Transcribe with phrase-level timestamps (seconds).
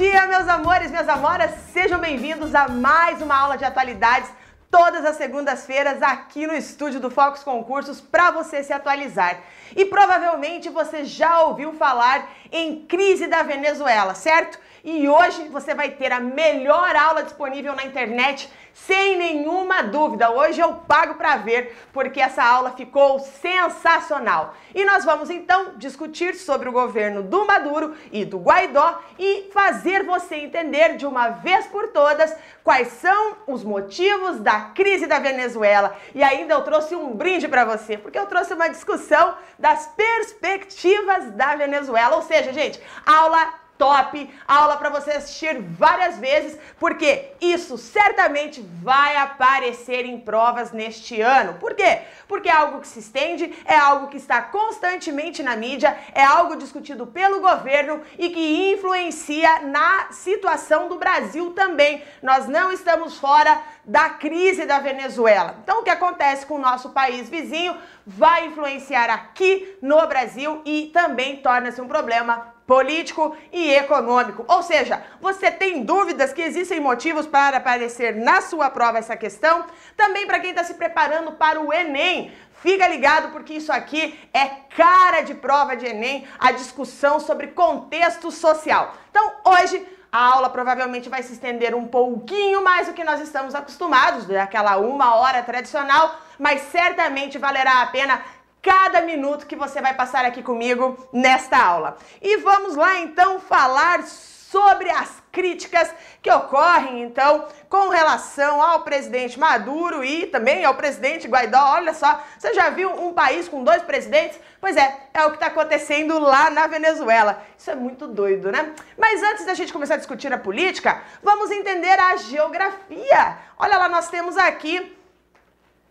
[0.00, 4.30] dia, meus amores, minhas amoras, sejam bem-vindos a mais uma aula de atualidades
[4.70, 9.42] todas as segundas-feiras aqui no estúdio do Focus Concursos para você se atualizar.
[9.76, 14.58] E provavelmente você já ouviu falar em crise da Venezuela, certo?
[14.82, 20.30] E hoje você vai ter a melhor aula disponível na internet, sem nenhuma dúvida.
[20.30, 24.54] Hoje eu pago para ver, porque essa aula ficou sensacional.
[24.74, 30.04] E nós vamos então discutir sobre o governo do Maduro e do Guaidó e fazer
[30.04, 35.96] você entender de uma vez por todas quais são os motivos da crise da Venezuela.
[36.14, 41.30] E ainda eu trouxe um brinde para você, porque eu trouxe uma discussão das perspectivas
[41.32, 42.16] da Venezuela.
[42.16, 49.16] Ou seja, gente, aula top, aula para você assistir várias vezes, porque isso certamente vai
[49.16, 51.54] aparecer em provas neste ano.
[51.54, 52.02] Por quê?
[52.28, 56.56] Porque é algo que se estende, é algo que está constantemente na mídia, é algo
[56.56, 62.02] discutido pelo governo e que influencia na situação do Brasil também.
[62.22, 65.56] Nós não estamos fora da crise da Venezuela.
[65.62, 67.74] Então, o que acontece com o nosso país vizinho
[68.06, 74.44] vai influenciar aqui no Brasil e também torna-se um problema político e econômico.
[74.46, 79.66] Ou seja, você tem dúvidas que existem motivos para aparecer na sua prova essa questão?
[79.96, 82.32] Também para quem está se preparando para o Enem.
[82.62, 88.30] Fica ligado porque isso aqui é cara de prova de Enem, a discussão sobre contexto
[88.30, 88.94] social.
[89.10, 93.52] Então, hoje a aula provavelmente vai se estender um pouquinho mais do que nós estamos
[93.52, 98.22] acostumados, daquela uma hora tradicional, mas certamente valerá a pena
[98.62, 101.96] cada minuto que você vai passar aqui comigo nesta aula.
[102.20, 104.02] E vamos lá então falar
[104.50, 111.28] sobre as críticas que ocorrem então com relação ao presidente Maduro e também ao presidente
[111.28, 111.74] Guaidó.
[111.74, 114.40] Olha só, você já viu um país com dois presidentes?
[114.60, 117.42] Pois é, é o que está acontecendo lá na Venezuela.
[117.56, 118.74] Isso é muito doido, né?
[118.98, 123.38] Mas antes da gente começar a discutir a política, vamos entender a geografia.
[123.56, 124.99] Olha lá, nós temos aqui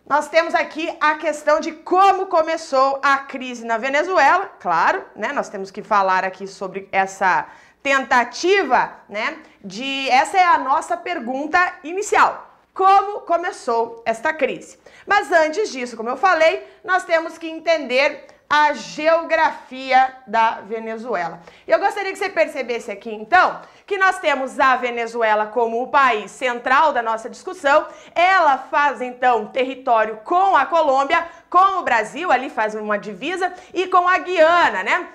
[0.09, 5.31] nós temos aqui a questão de como começou a crise na Venezuela, claro, né?
[5.31, 7.47] Nós temos que falar aqui sobre essa
[7.83, 9.37] tentativa, né?
[9.63, 12.49] De essa é a nossa pergunta inicial.
[12.73, 14.79] Como começou esta crise?
[15.05, 21.39] Mas antes disso, como eu falei, nós temos que entender a geografia da Venezuela.
[21.67, 26.31] Eu gostaria que você percebesse aqui, então, que nós temos a Venezuela como o país
[26.31, 27.85] central da nossa discussão.
[28.15, 33.85] Ela faz, então, território com a Colômbia, com o Brasil, ali faz uma divisa, e
[33.87, 35.07] com a Guiana, né?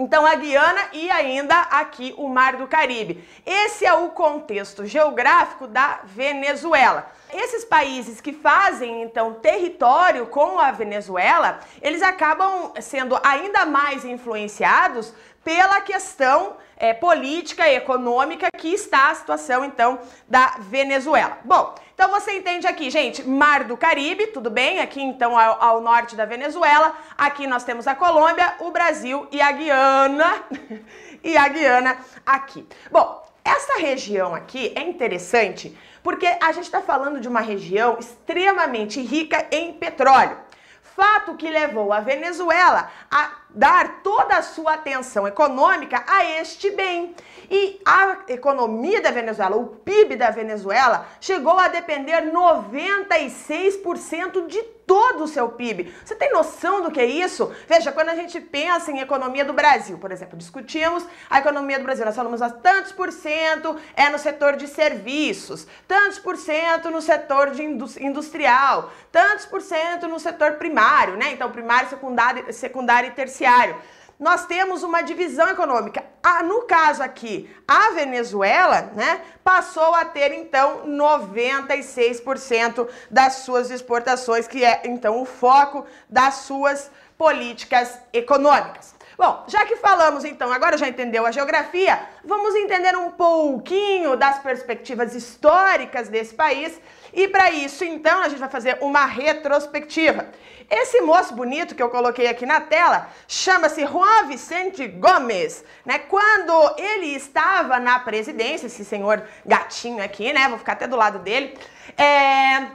[0.00, 3.22] Então, a Guiana e ainda aqui o Mar do Caribe.
[3.44, 7.12] Esse é o contexto geográfico da Venezuela.
[7.30, 15.12] Esses países que fazem, então, território com a Venezuela, eles acabam sendo ainda mais influenciados
[15.44, 21.38] pela questão é, política e econômica que está a situação, então, da Venezuela.
[21.44, 24.80] Bom, então você entende aqui, gente, Mar do Caribe, tudo bem?
[24.80, 26.96] Aqui, então, ao, ao norte da Venezuela.
[27.18, 30.44] Aqui nós temos a Colômbia, o Brasil e a Guiana.
[31.22, 32.66] e a Guiana aqui.
[32.90, 39.00] Bom, essa região aqui é interessante porque a gente está falando de uma região extremamente
[39.00, 40.38] rica em petróleo.
[40.82, 47.14] Fato que levou a Venezuela a dar toda a sua atenção econômica a este bem.
[47.50, 55.24] E a economia da Venezuela, o PIB da Venezuela, chegou a depender 96% de todo
[55.24, 55.92] o seu PIB.
[56.04, 57.52] Você tem noção do que é isso?
[57.66, 61.84] Veja, quando a gente pensa em economia do Brasil, por exemplo, discutimos a economia do
[61.84, 66.90] Brasil, nós falamos a tantos por cento é no setor de serviços, tantos por cento
[66.90, 71.32] no setor de industrial, tantos por cento no setor primário, né?
[71.32, 73.76] Então, primário, secundário, secundário e terciário terciário.
[74.20, 76.04] Nós temos uma divisão econômica.
[76.22, 84.46] Ah, no caso aqui, a Venezuela, né, passou a ter então 96% das suas exportações,
[84.46, 88.94] que é então o foco das suas políticas econômicas.
[89.16, 94.38] Bom, já que falamos então, agora já entendeu a geografia, vamos entender um pouquinho das
[94.38, 96.78] perspectivas históricas desse país
[97.12, 100.28] e para isso então a gente vai fazer uma retrospectiva.
[100.70, 105.98] Esse moço bonito que eu coloquei aqui na tela chama-se Juan Vicente Gomes, né?
[105.98, 110.48] Quando ele estava na presidência, esse senhor gatinho aqui, né?
[110.48, 111.58] Vou ficar até do lado dele.
[111.98, 112.68] É,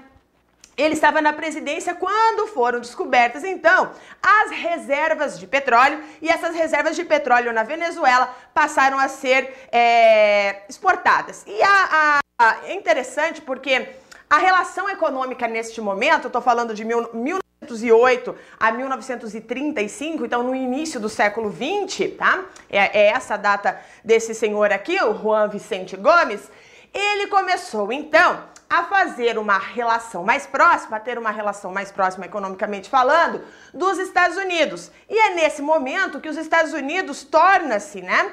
[0.77, 3.91] ele estava na presidência quando foram descobertas, então,
[4.21, 10.63] as reservas de petróleo e essas reservas de petróleo na Venezuela passaram a ser é,
[10.67, 11.45] exportadas.
[11.47, 12.19] E a,
[12.65, 13.87] é interessante porque
[14.29, 20.43] a relação econômica neste momento, eu estou falando de mil, 19 1908 a 1935, então
[20.43, 22.45] no início do século 20, tá?
[22.69, 26.49] É, é essa a data desse senhor aqui, o Juan Vicente Gomes.
[26.93, 32.25] Ele começou então a fazer uma relação mais próxima, a ter uma relação mais próxima
[32.25, 34.91] economicamente falando, dos Estados Unidos.
[35.09, 38.31] E é nesse momento que os Estados Unidos torna-se, né,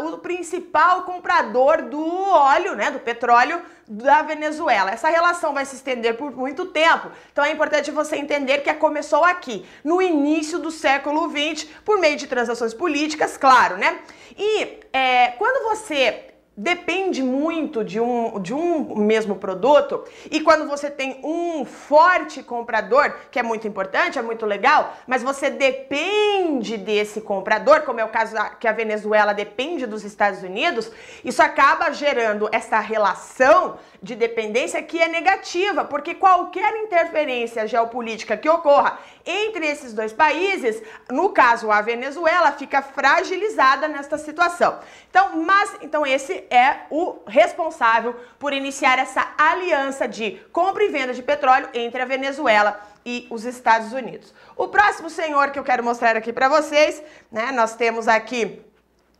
[0.00, 4.90] o principal comprador do óleo, né, do petróleo da Venezuela.
[4.90, 7.10] Essa relação vai se estender por muito tempo.
[7.32, 12.16] Então é importante você entender que começou aqui, no início do século XX, por meio
[12.16, 13.98] de transações políticas, claro, né?
[14.36, 16.27] E é, quando você
[16.58, 20.02] depende muito de um, de um mesmo produto.
[20.28, 25.22] E quando você tem um forte comprador, que é muito importante, é muito legal, mas
[25.22, 30.90] você depende desse comprador, como é o caso que a Venezuela depende dos Estados Unidos,
[31.24, 38.48] isso acaba gerando essa relação de dependência que é negativa, porque qualquer interferência geopolítica que
[38.48, 44.78] ocorra entre esses dois países, no caso a Venezuela, fica fragilizada nesta situação.
[45.10, 51.12] Então, mas então esse é o responsável por iniciar essa aliança de compra e venda
[51.12, 54.34] de petróleo entre a Venezuela e os Estados Unidos.
[54.56, 58.62] O próximo senhor que eu quero mostrar aqui para vocês, né, nós temos aqui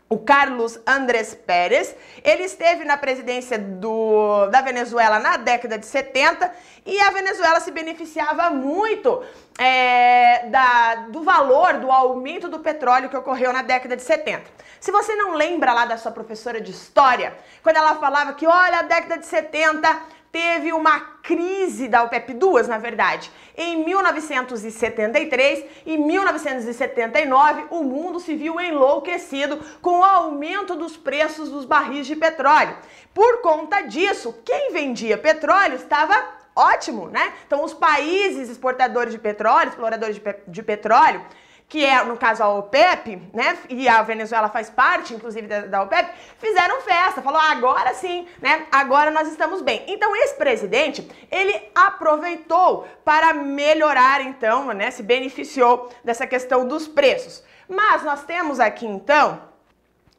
[0.08, 1.94] o Carlos Andrés Pérez.
[2.24, 6.50] Ele esteve na presidência do, da Venezuela na década de 70
[6.86, 9.22] e a Venezuela se beneficiava muito
[9.58, 14.42] é, da, do valor, do aumento do petróleo que ocorreu na década de 70.
[14.80, 18.78] Se você não lembra lá da sua professora de história, quando ela falava que, olha,
[18.78, 23.30] a década de 70 teve uma crise da OPEP, duas na verdade.
[23.56, 31.64] Em 1973 e 1979, o mundo se viu enlouquecido com o aumento dos preços dos
[31.64, 32.76] barris de petróleo.
[33.12, 37.32] Por conta disso, quem vendia petróleo estava ótimo, né?
[37.46, 41.24] Então, os países exportadores de petróleo, exploradores de, pe de petróleo,
[41.68, 43.58] que é, no caso, a OPEP, né?
[43.68, 48.26] E a Venezuela faz parte, inclusive, da, da OPEP, fizeram festa, falou, ah, agora sim,
[48.40, 48.66] né?
[48.72, 49.84] Agora nós estamos bem.
[49.86, 54.90] Então, esse presidente, ele aproveitou para melhorar, então, né?
[54.90, 57.44] Se beneficiou dessa questão dos preços.
[57.68, 59.38] Mas nós temos aqui, então,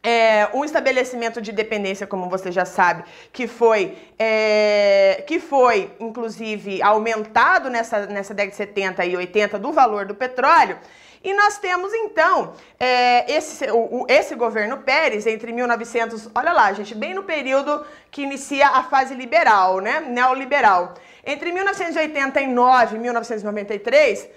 [0.03, 3.03] é, um estabelecimento de dependência, como você já sabe,
[3.33, 9.71] que foi, é, que foi inclusive aumentado nessa, nessa década de 70 e 80 do
[9.73, 10.77] valor do petróleo,
[11.23, 16.95] e nós temos então é, esse, o, esse governo Pérez entre 1900, olha lá, gente,
[16.95, 20.93] bem no período que inicia a fase liberal, né, neoliberal.
[21.25, 24.29] Entre 1989 e 1993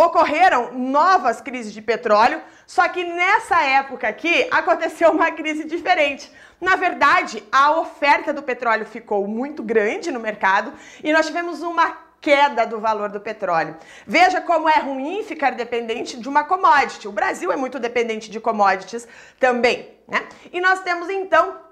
[0.00, 6.30] ocorreram novas crises de petróleo, só que nessa época aqui aconteceu uma crise diferente.
[6.60, 12.07] Na verdade, a oferta do petróleo ficou muito grande no mercado e nós tivemos uma
[12.20, 13.76] queda do valor do petróleo.
[14.06, 17.06] Veja como é ruim ficar dependente de uma commodity.
[17.06, 19.06] O Brasil é muito dependente de commodities
[19.38, 20.26] também, né?
[20.52, 21.67] E nós temos então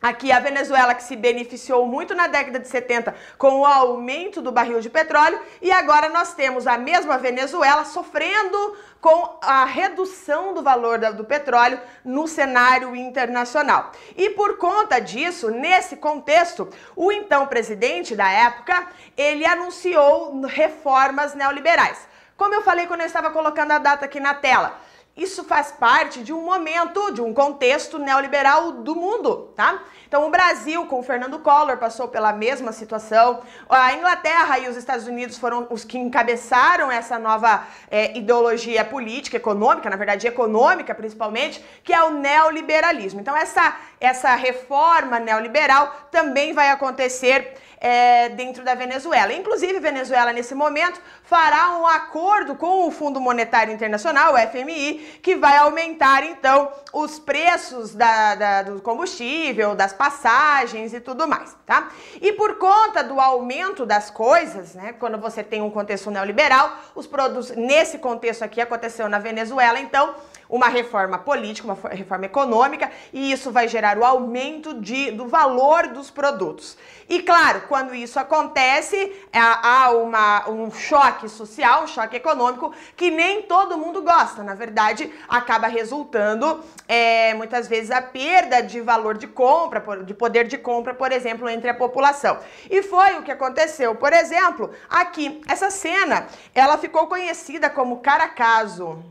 [0.00, 4.52] Aqui a Venezuela que se beneficiou muito na década de 70 com o aumento do
[4.52, 10.62] barril de petróleo e agora nós temos a mesma Venezuela sofrendo com a redução do
[10.62, 13.90] valor do petróleo no cenário internacional.
[14.16, 22.06] E por conta disso, nesse contexto, o então presidente da época, ele anunciou reformas neoliberais.
[22.36, 24.78] Como eu falei quando eu estava colocando a data aqui na tela,
[25.16, 29.82] isso faz parte de um momento, de um contexto neoliberal do mundo, tá?
[30.06, 33.40] Então, o Brasil, com o Fernando Collor, passou pela mesma situação.
[33.68, 39.38] A Inglaterra e os Estados Unidos foram os que encabeçaram essa nova é, ideologia política,
[39.38, 43.20] econômica, na verdade, econômica principalmente, que é o neoliberalismo.
[43.20, 49.32] Então, essa, essa reforma neoliberal também vai acontecer é, dentro da Venezuela.
[49.32, 55.36] Inclusive, Venezuela, nesse momento, fará um acordo com o Fundo Monetário Internacional, o FMI, que
[55.36, 61.90] vai aumentar, então, os preços da, da, do combustível, das passagens e tudo mais, tá?
[62.20, 67.06] E por conta do aumento das coisas, né, quando você tem um contexto neoliberal, os
[67.06, 70.12] produtos, nesse contexto aqui aconteceu na Venezuela, então,
[70.48, 75.88] uma reforma política, uma reforma econômica, e isso vai gerar o aumento de, do valor
[75.88, 76.76] dos produtos.
[77.08, 78.96] E claro, quando isso acontece,
[79.32, 84.42] é, há uma, um choque social, um choque econômico que nem todo mundo gosta.
[84.42, 90.48] Na verdade, acaba resultando é, muitas vezes a perda de valor de compra, de poder
[90.48, 92.38] de compra, por exemplo, entre a população.
[92.68, 93.94] E foi o que aconteceu.
[93.94, 99.02] Por exemplo, aqui, essa cena, ela ficou conhecida como Caracaso.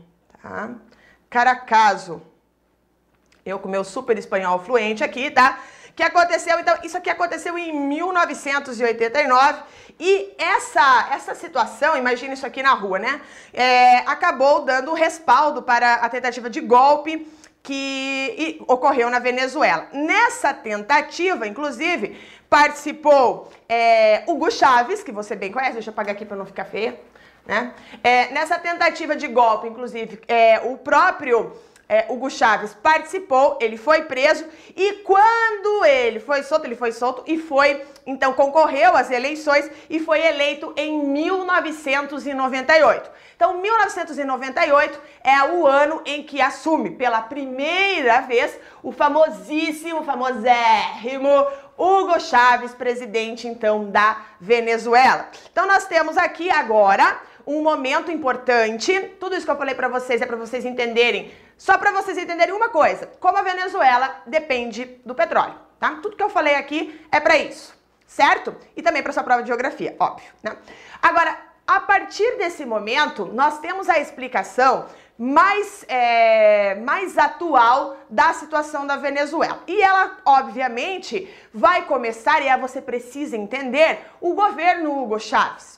[0.42, 0.70] Tá?
[1.36, 2.22] Caracaso.
[3.44, 5.58] Eu com meu super espanhol fluente aqui, tá?
[5.94, 9.62] Que aconteceu, então, isso aqui aconteceu em 1989
[10.00, 13.20] e essa, essa situação, imagine isso aqui na rua, né?
[13.52, 17.30] É, acabou dando respaldo para a tentativa de golpe
[17.62, 19.88] que ocorreu na Venezuela.
[19.92, 26.24] Nessa tentativa, inclusive, participou é, Hugo Chaves, que você bem conhece, deixa eu apagar aqui
[26.24, 26.98] para não ficar feia.
[27.46, 27.72] Né?
[28.02, 31.52] É, nessa tentativa de golpe, inclusive, é, o próprio
[31.88, 37.22] é, Hugo Chaves participou, ele foi preso e quando ele foi solto, ele foi solto
[37.26, 43.08] e foi, então concorreu às eleições e foi eleito em 1998.
[43.36, 52.18] Então, 1998 é o ano em que assume pela primeira vez o famosíssimo, famosérrimo Hugo
[52.18, 55.28] Chaves, presidente então da Venezuela.
[55.52, 58.92] Então, nós temos aqui agora um momento importante.
[59.20, 62.54] Tudo isso que eu falei para vocês é para vocês entenderem, só para vocês entenderem
[62.54, 65.98] uma coisa: como a Venezuela depende do petróleo, tá?
[66.02, 67.74] Tudo que eu falei aqui é para isso,
[68.06, 68.54] certo?
[68.76, 70.56] E também para sua prova de geografia, óbvio, né?
[71.00, 74.86] Agora, a partir desse momento, nós temos a explicação
[75.18, 79.62] mais, é, mais atual da situação da Venezuela.
[79.66, 85.75] E ela, obviamente, vai começar, e é você precisa entender, o governo Hugo Chávez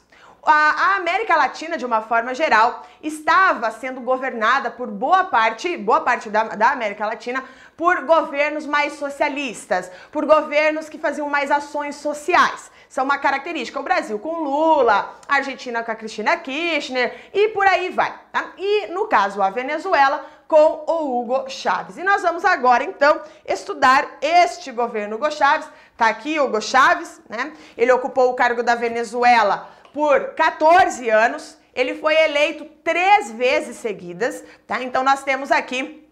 [0.53, 6.31] a, América Latina, de uma forma geral, estava sendo governada por boa parte, boa parte
[6.31, 7.45] da, da América Latina,
[7.77, 12.71] por governos mais socialistas, por governos que faziam mais ações sociais.
[12.89, 13.79] São uma característica.
[13.79, 18.15] O Brasil com Lula, a Argentina com a Cristina Kirchner e por aí vai.
[18.33, 18.53] Tá?
[18.57, 21.99] E no caso a Venezuela com o Hugo Chávez.
[21.99, 25.69] E nós vamos agora então estudar este governo Hugo Chávez.
[25.95, 27.53] Tá aqui Hugo Chávez, né?
[27.77, 31.59] Ele ocupou o cargo da Venezuela por 14 anos.
[31.75, 34.81] Ele foi eleito três vezes seguidas, tá?
[34.81, 36.07] Então nós temos aqui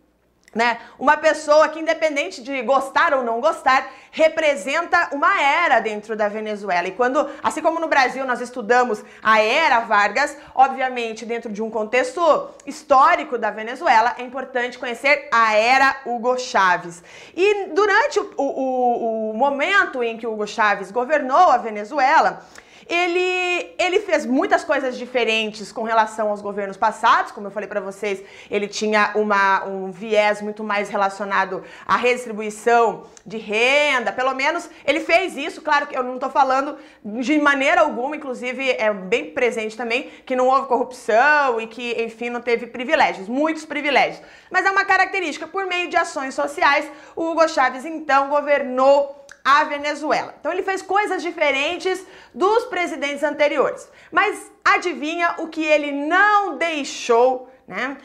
[0.55, 0.79] né?
[0.99, 6.89] Uma pessoa que, independente de gostar ou não gostar, representa uma era dentro da Venezuela.
[6.89, 11.69] E quando, assim como no Brasil nós estudamos a era Vargas, obviamente dentro de um
[11.71, 17.03] contexto histórico da Venezuela, é importante conhecer a era Hugo Chávez.
[17.37, 22.43] E durante o, o, o momento em que Hugo Chávez governou a Venezuela,
[22.89, 27.81] ele, ele fez muitas coisas diferentes com relação aos governos passados, como eu falei para
[27.81, 34.71] vocês, ele tinha uma, um viés muito mais relacionado à redistribuição de renda, pelo menos
[34.85, 39.31] ele fez isso, claro que eu não estou falando de maneira alguma, inclusive é bem
[39.31, 44.23] presente também, que não houve corrupção e que, enfim, não teve privilégios, muitos privilégios.
[44.51, 49.63] Mas é uma característica, por meio de ações sociais, o Hugo Chávez então governou a
[49.63, 50.35] Venezuela.
[50.41, 53.89] Então ele fez coisas diferentes dos presidentes anteriores.
[54.11, 57.97] Mas adivinha o que ele não deixou né,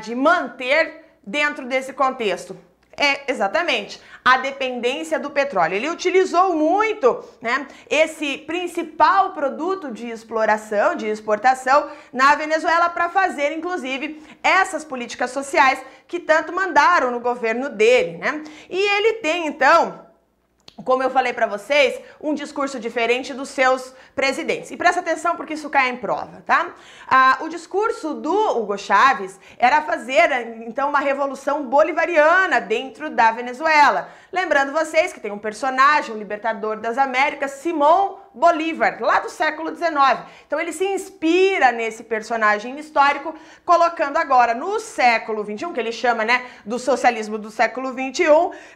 [0.00, 2.56] de manter dentro desse contexto?
[2.96, 5.74] É exatamente a dependência do petróleo.
[5.74, 13.50] Ele utilizou muito né, esse principal produto de exploração, de exportação na Venezuela para fazer,
[13.50, 18.18] inclusive, essas políticas sociais que tanto mandaram no governo dele.
[18.18, 18.44] Né?
[18.68, 20.07] E ele tem, então,
[20.84, 24.70] como eu falei para vocês, um discurso diferente dos seus presidentes.
[24.70, 26.74] E presta atenção porque isso cai em prova, tá?
[27.06, 30.30] Ah, o discurso do Hugo Chávez era fazer,
[30.66, 34.08] então, uma revolução bolivariana dentro da Venezuela.
[34.32, 39.74] Lembrando vocês que tem um personagem, um libertador das Américas, Simão Bolívar, lá do século
[39.74, 39.90] XIX.
[40.46, 46.24] Então ele se inspira nesse personagem histórico, colocando agora no século XXI, que ele chama
[46.24, 48.24] né, do socialismo do século XXI,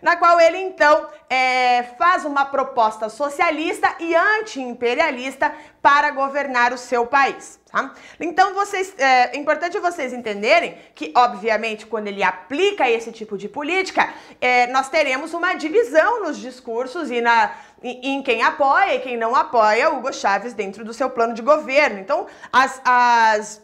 [0.03, 7.07] na qual ele então é, faz uma proposta socialista e anti-imperialista para governar o seu
[7.07, 7.61] país.
[7.71, 7.93] Tá?
[8.21, 13.49] Então, vocês, é, é importante vocês entenderem que, obviamente, quando ele aplica esse tipo de
[13.49, 17.53] política, é, nós teremos uma divisão nos discursos e na,
[17.83, 21.99] em quem apoia e quem não apoia Hugo Chávez dentro do seu plano de governo.
[21.99, 23.63] Então, as, as,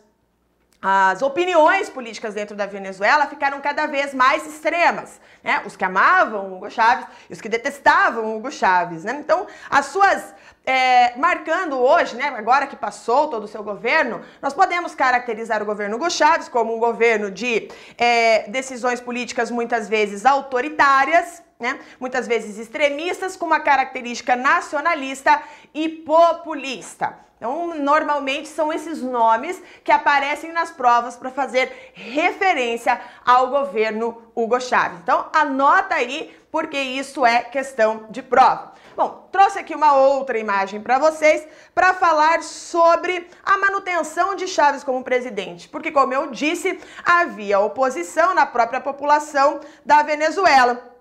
[0.81, 5.21] as opiniões políticas dentro da Venezuela ficaram cada vez mais extremas.
[5.43, 5.63] Né?
[5.65, 9.05] Os que amavam Hugo Chávez e os que detestavam Hugo Chávez.
[9.05, 9.17] Né?
[9.21, 10.35] Então, as suas
[10.69, 15.65] é, marcando hoje, né, agora que passou todo o seu governo, nós podemos caracterizar o
[15.65, 22.27] governo Hugo Chávez como um governo de é, decisões políticas muitas vezes autoritárias, né, muitas
[22.27, 25.43] vezes extremistas, com uma característica nacionalista
[25.75, 27.19] e populista.
[27.39, 34.61] Então, normalmente são esses nomes que aparecem nas provas para fazer referência ao governo Hugo
[34.61, 34.99] Chávez.
[35.01, 38.73] Então, anota aí, porque isso é questão de prova.
[38.97, 44.83] Bom, trouxe aqui uma outra imagem para vocês para falar sobre a manutenção de Chaves
[44.83, 50.98] como presidente, porque como eu disse, havia oposição na própria população da Venezuela.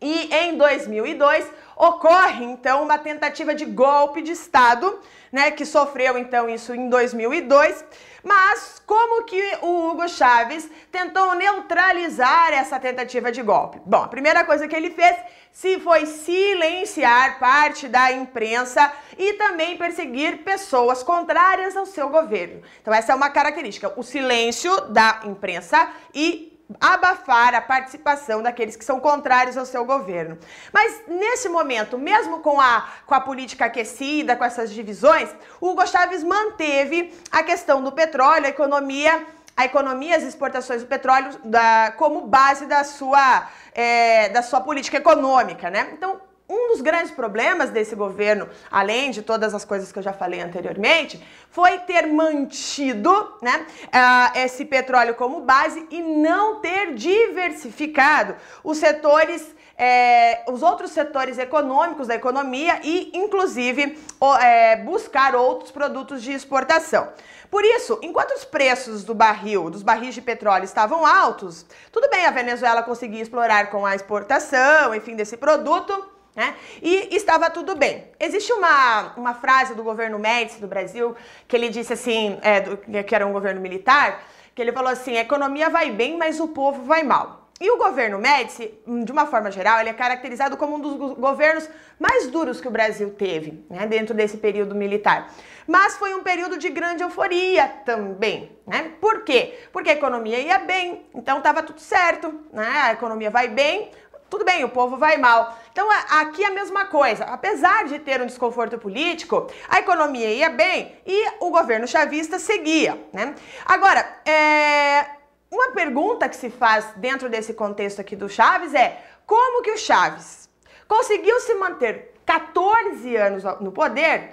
[0.00, 4.98] E em 2002 ocorre então uma tentativa de golpe de Estado,
[5.32, 7.84] né, que sofreu então isso em 2002.
[8.22, 13.80] Mas como que o Hugo Chávez tentou neutralizar essa tentativa de golpe?
[13.86, 15.16] Bom, a primeira coisa que ele fez
[15.52, 22.62] se foi silenciar parte da imprensa e também perseguir pessoas contrárias ao seu governo.
[22.82, 28.84] Então essa é uma característica, o silêncio da imprensa e abafar a participação daqueles que
[28.84, 30.36] são contrários ao seu governo.
[30.72, 35.28] Mas nesse momento, mesmo com a, com a política aquecida, com essas divisões,
[35.60, 41.30] Hugo Chávez manteve a questão do petróleo, a economia a economia, as exportações do petróleo
[41.42, 45.88] da, como base da sua, é, da sua política econômica, né?
[45.94, 50.12] Então, um dos grandes problemas desse governo, além de todas as coisas que eu já
[50.12, 53.10] falei anteriormente, foi ter mantido
[53.42, 60.92] né, uh, esse petróleo como base e não ter diversificado os setores, é, os outros
[60.92, 67.08] setores econômicos da economia e, inclusive, o, é, buscar outros produtos de exportação.
[67.50, 72.24] Por isso, enquanto os preços do barril, dos barris de petróleo estavam altos, tudo bem
[72.24, 76.54] a Venezuela conseguir explorar com a exportação, enfim, desse produto né?
[76.82, 78.04] E estava tudo bem.
[78.20, 81.16] Existe uma, uma frase do governo Médici do Brasil
[81.48, 84.22] que ele disse assim, é, do, que era um governo militar,
[84.54, 87.46] que ele falou assim: a economia vai bem, mas o povo vai mal.
[87.58, 91.66] E o governo Médici, de uma forma geral, ele é caracterizado como um dos governos
[91.98, 95.32] mais duros que o Brasil teve, né, dentro desse período militar.
[95.66, 98.92] Mas foi um período de grande euforia também, né?
[99.00, 99.58] Por quê?
[99.72, 102.68] Porque a economia ia bem, então estava tudo certo, né?
[102.82, 103.90] A economia vai bem,
[104.28, 105.56] tudo bem, o povo vai mal.
[105.72, 107.24] Então aqui é a mesma coisa.
[107.24, 113.00] Apesar de ter um desconforto político, a economia ia bem e o governo chavista seguia.
[113.12, 113.34] Né?
[113.64, 115.06] Agora, é...
[115.50, 119.78] uma pergunta que se faz dentro desse contexto aqui do Chaves é como que o
[119.78, 120.48] Chaves
[120.88, 124.30] conseguiu se manter 14 anos no poder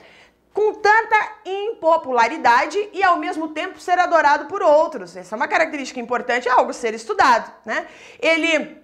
[0.53, 5.15] com tanta impopularidade e ao mesmo tempo ser adorado por outros.
[5.15, 7.87] Essa é uma característica importante, é algo a ser estudado, né?
[8.19, 8.82] Ele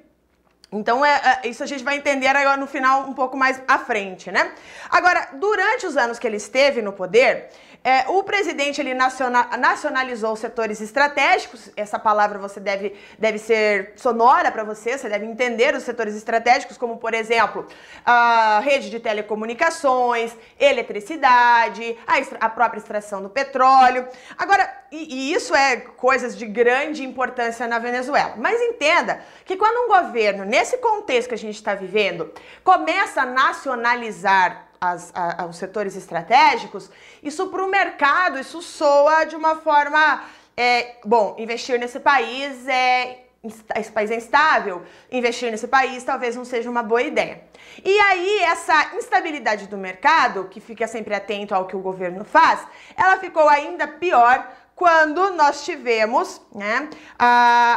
[0.71, 3.79] então, é, é, isso a gente vai entender agora no final um pouco mais à
[3.79, 4.51] frente, né?
[4.89, 7.49] Agora, durante os anos que ele esteve no poder,
[7.81, 11.69] é, o presidente ele nacionalizou setores estratégicos.
[11.77, 16.77] Essa palavra você deve, deve ser sonora para você, você deve entender os setores estratégicos,
[16.77, 17.65] como por exemplo
[18.05, 24.07] a rede de telecomunicações, eletricidade, a, a própria extração do petróleo.
[24.37, 28.33] Agora, e, e isso é coisas de grande importância na Venezuela.
[28.37, 32.31] Mas entenda que quando um governo, nesse contexto que a gente está vivendo,
[32.63, 36.89] começa a nacionalizar as, a, os setores estratégicos,
[37.21, 40.23] isso para o mercado, isso soa de uma forma.
[40.55, 43.25] É, bom, investir nesse país é.
[43.73, 47.41] Esse país é instável, investir nesse país talvez não seja uma boa ideia.
[47.85, 52.67] E aí, essa instabilidade do mercado, que fica sempre atento ao que o governo faz,
[52.97, 54.45] ela ficou ainda pior
[54.79, 56.89] quando nós tivemos né,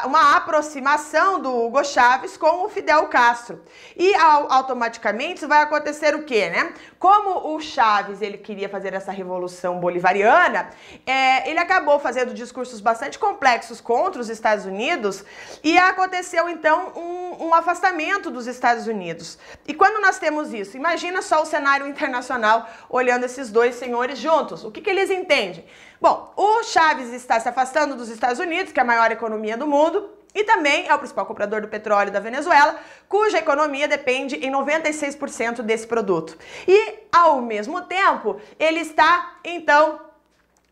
[0.05, 3.61] uma aproximação do Hugo Chávez com o Fidel Castro.
[3.97, 6.49] E automaticamente vai acontecer o quê?
[6.49, 6.73] Né?
[7.01, 10.71] Como o Chávez ele queria fazer essa revolução bolivariana,
[11.05, 15.25] é, ele acabou fazendo discursos bastante complexos contra os Estados Unidos
[15.65, 19.41] e aconteceu então um, um afastamento dos Estados Unidos.
[19.67, 24.63] E quando nós temos isso, imagina só o cenário internacional olhando esses dois senhores juntos.
[24.63, 25.67] O que, que eles entendem?
[26.03, 29.69] Bom, o Chaves está se afastando dos Estados Unidos, que é a maior economia do
[29.69, 32.77] mundo, e também é o principal comprador do petróleo da Venezuela,
[33.09, 36.37] cuja economia depende em 96% desse produto.
[36.67, 40.01] E, ao mesmo tempo, ele está, então,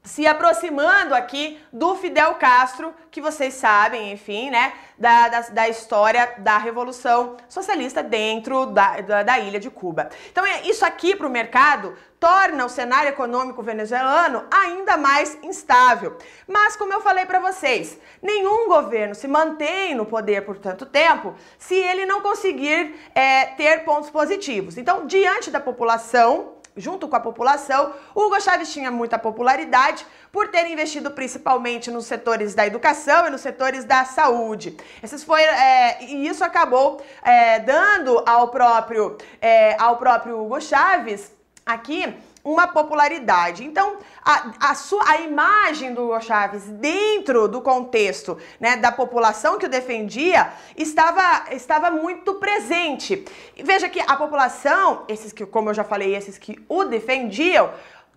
[0.02, 6.34] se aproximando aqui do Fidel Castro, que vocês sabem, enfim, né, da, da, da história
[6.38, 10.08] da Revolução Socialista dentro da, da, da ilha de Cuba.
[10.30, 16.16] Então, é, isso aqui para o mercado torna o cenário econômico venezuelano ainda mais instável.
[16.46, 21.34] Mas, como eu falei para vocês, nenhum governo se mantém no poder por tanto tempo
[21.58, 24.78] se ele não conseguir é, ter pontos positivos.
[24.78, 30.66] Então, diante da população, junto com a população, Hugo Chávez tinha muita popularidade por ter
[30.70, 34.76] investido principalmente nos setores da educação e nos setores da saúde.
[35.02, 41.32] Esses é, e isso acabou é, dando ao próprio, é, ao próprio Hugo Chávez
[41.64, 43.64] aqui uma popularidade.
[43.64, 49.58] Então, a, a, sua, a imagem do Hugo Chávez dentro do contexto né, da população
[49.58, 53.24] que o defendia estava, estava muito presente.
[53.56, 57.70] Veja que a população, esses que, como eu já falei, esses que o defendiam,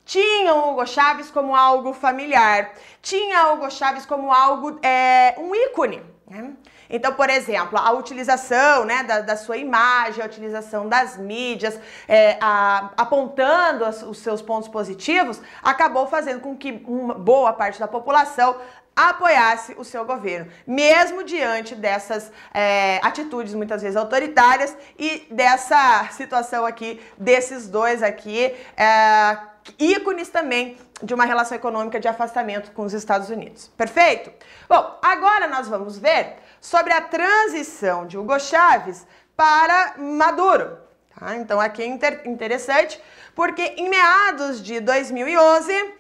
[0.06, 5.56] tinham o Hugo Chávez como algo familiar, tinha o Hugo Chávez como algo, é, um
[5.56, 6.54] ícone Né?
[6.94, 12.38] Então, por exemplo, a utilização né, da, da, sua imagem, a utilização das mídias, é,
[12.40, 17.88] a, apontando as, os seus pontos positivos, acabou fazendo com que uma boa parte da
[17.88, 18.58] população
[18.96, 26.64] apoiasse o seu governo, mesmo diante dessas é, atitudes muitas vezes autoritárias e dessa situação
[26.64, 29.38] aqui, desses dois aqui, é,
[29.80, 33.72] ícones também de uma relação econômica de afastamento com os Estados Unidos.
[33.76, 34.32] Perfeito?
[34.70, 40.78] Bom, agora nós vamos ver sobre a transição de Hugo Chávez para Maduro.
[41.14, 41.36] Tá?
[41.36, 43.02] Então aqui é inter interessante
[43.36, 45.94] porque em meados de 2011,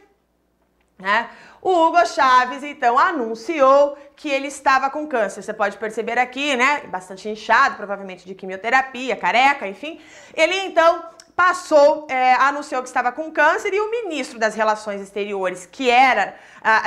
[0.97, 1.29] né,
[1.61, 5.41] o Hugo Chaves, então, anunciou que ele estava com câncer.
[5.41, 6.81] Você pode perceber aqui, né?
[6.87, 10.01] Bastante inchado, provavelmente de quimioterapia, careca, enfim.
[10.33, 11.01] Ele, então,
[11.35, 16.35] passou, é, anunciou que estava com câncer e o ministro das Relações Exteriores, que era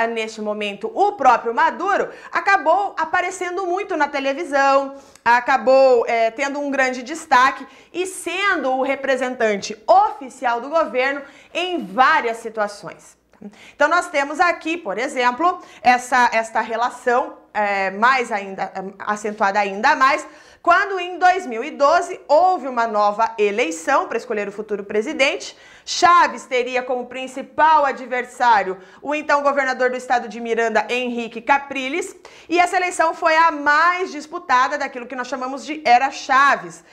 [0.09, 7.03] neste momento o próprio Maduro, acabou aparecendo muito na televisão, acabou é, tendo um grande
[7.03, 11.21] destaque e sendo o representante oficial do governo
[11.53, 13.17] em várias situações.
[13.75, 19.95] Então nós temos aqui, por exemplo, essa esta relação é, mais ainda é, acentuada ainda
[19.95, 20.25] mais
[20.67, 25.55] quando em 2012 houve uma nova eleição para escolher o futuro presidente
[25.89, 32.13] Chaves teria como principal adversário o então governador do estado de Miranda, Henrique Capriles,
[32.49, 36.83] e essa eleição foi a mais disputada daquilo que nós chamamos de Era Chaves,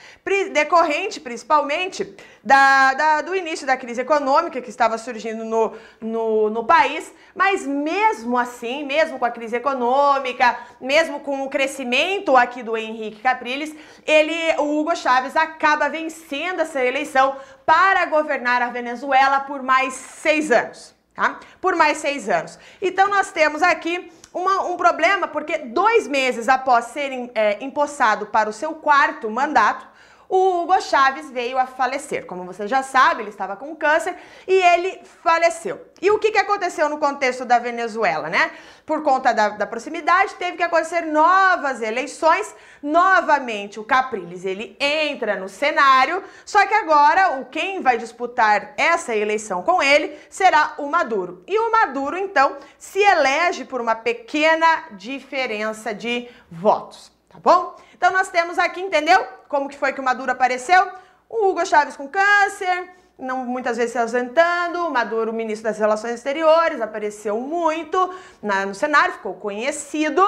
[0.52, 6.64] decorrente principalmente da, da, do início da crise econômica que estava surgindo no, no, no
[6.64, 12.76] país, mas mesmo assim, mesmo com a crise econômica, mesmo com o crescimento aqui do
[12.76, 13.74] Henrique Capriles,
[14.06, 20.50] ele, o Hugo Chaves acaba vencendo essa eleição para governar a Venezuela por mais seis
[20.50, 21.38] anos, tá?
[21.60, 22.58] Por mais seis anos.
[22.80, 28.50] Então nós temos aqui uma, um problema porque dois meses após ser é, empossado para
[28.50, 29.86] o seu quarto mandato,
[30.34, 32.26] o Hugo Chávez veio a falecer.
[32.26, 34.16] Como você já sabe, ele estava com câncer
[34.48, 35.80] e ele faleceu.
[36.02, 38.50] E o que, que aconteceu no contexto da Venezuela, né?
[38.84, 42.52] Por conta da, da proximidade, teve que acontecer novas eleições.
[42.82, 49.14] Novamente, o Capriles ele entra no cenário, só que agora o quem vai disputar essa
[49.14, 51.44] eleição com ele será o Maduro.
[51.46, 57.76] E o Maduro, então, se elege por uma pequena diferença de votos, tá bom?
[57.96, 59.24] Então nós temos aqui, entendeu?
[59.48, 60.88] Como que foi que o Maduro apareceu?
[61.28, 65.78] O Hugo Chávez com câncer, não muitas vezes se ausentando, o Maduro, o ministro das
[65.78, 70.20] Relações Exteriores, apareceu muito na, no cenário, ficou conhecido.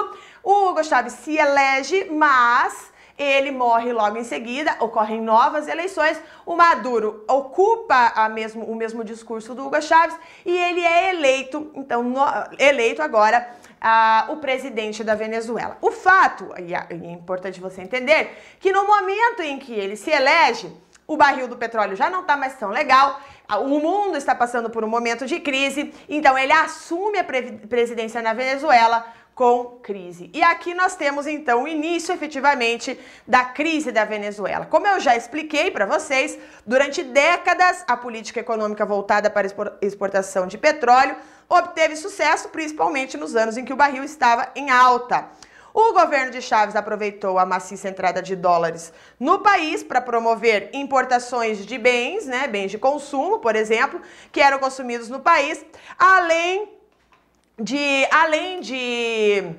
[0.43, 6.55] O Hugo Chávez se elege, mas ele morre logo em seguida, ocorrem novas eleições, o
[6.55, 12.21] Maduro ocupa mesmo, o mesmo discurso do Hugo Chávez e ele é eleito, então, no,
[12.59, 13.49] eleito agora
[14.29, 15.77] o presidente da Venezuela.
[15.81, 20.71] O fato, e é importante você entender, que no momento em que ele se elege,
[21.05, 23.21] o barril do petróleo já não está mais tão legal,
[23.61, 28.33] o mundo está passando por um momento de crise, então ele assume a presidência na
[28.33, 30.31] Venezuela com crise.
[30.33, 34.65] E aqui nós temos então o início efetivamente da crise da Venezuela.
[34.65, 39.47] Como eu já expliquei para vocês, durante décadas a política econômica voltada para
[39.79, 41.15] exportação de petróleo
[41.49, 45.25] obteve sucesso, principalmente nos anos em que o barril estava em alta.
[45.73, 51.63] O governo de Chaves aproveitou a maciça entrada de dólares no país para promover importações
[51.65, 55.63] de bens, né, bens de consumo, por exemplo, que eram consumidos no país,
[55.99, 56.73] além
[57.59, 59.51] de, além de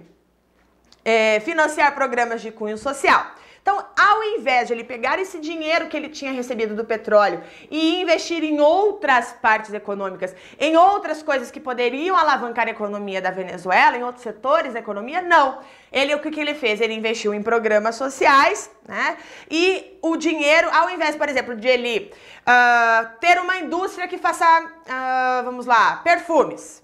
[1.05, 3.38] é, financiar programas de cunho social.
[3.69, 8.01] Então, ao invés de ele pegar esse dinheiro que ele tinha recebido do petróleo e
[8.01, 13.99] investir em outras partes econômicas, em outras coisas que poderiam alavancar a economia da Venezuela,
[13.99, 15.59] em outros setores da economia, não.
[15.93, 16.81] Ele, o que, que ele fez?
[16.81, 19.19] Ele investiu em programas sociais, né?
[19.51, 22.11] E o dinheiro, ao invés, por exemplo, de ele
[22.47, 26.83] uh, ter uma indústria que faça, uh, vamos lá, perfumes.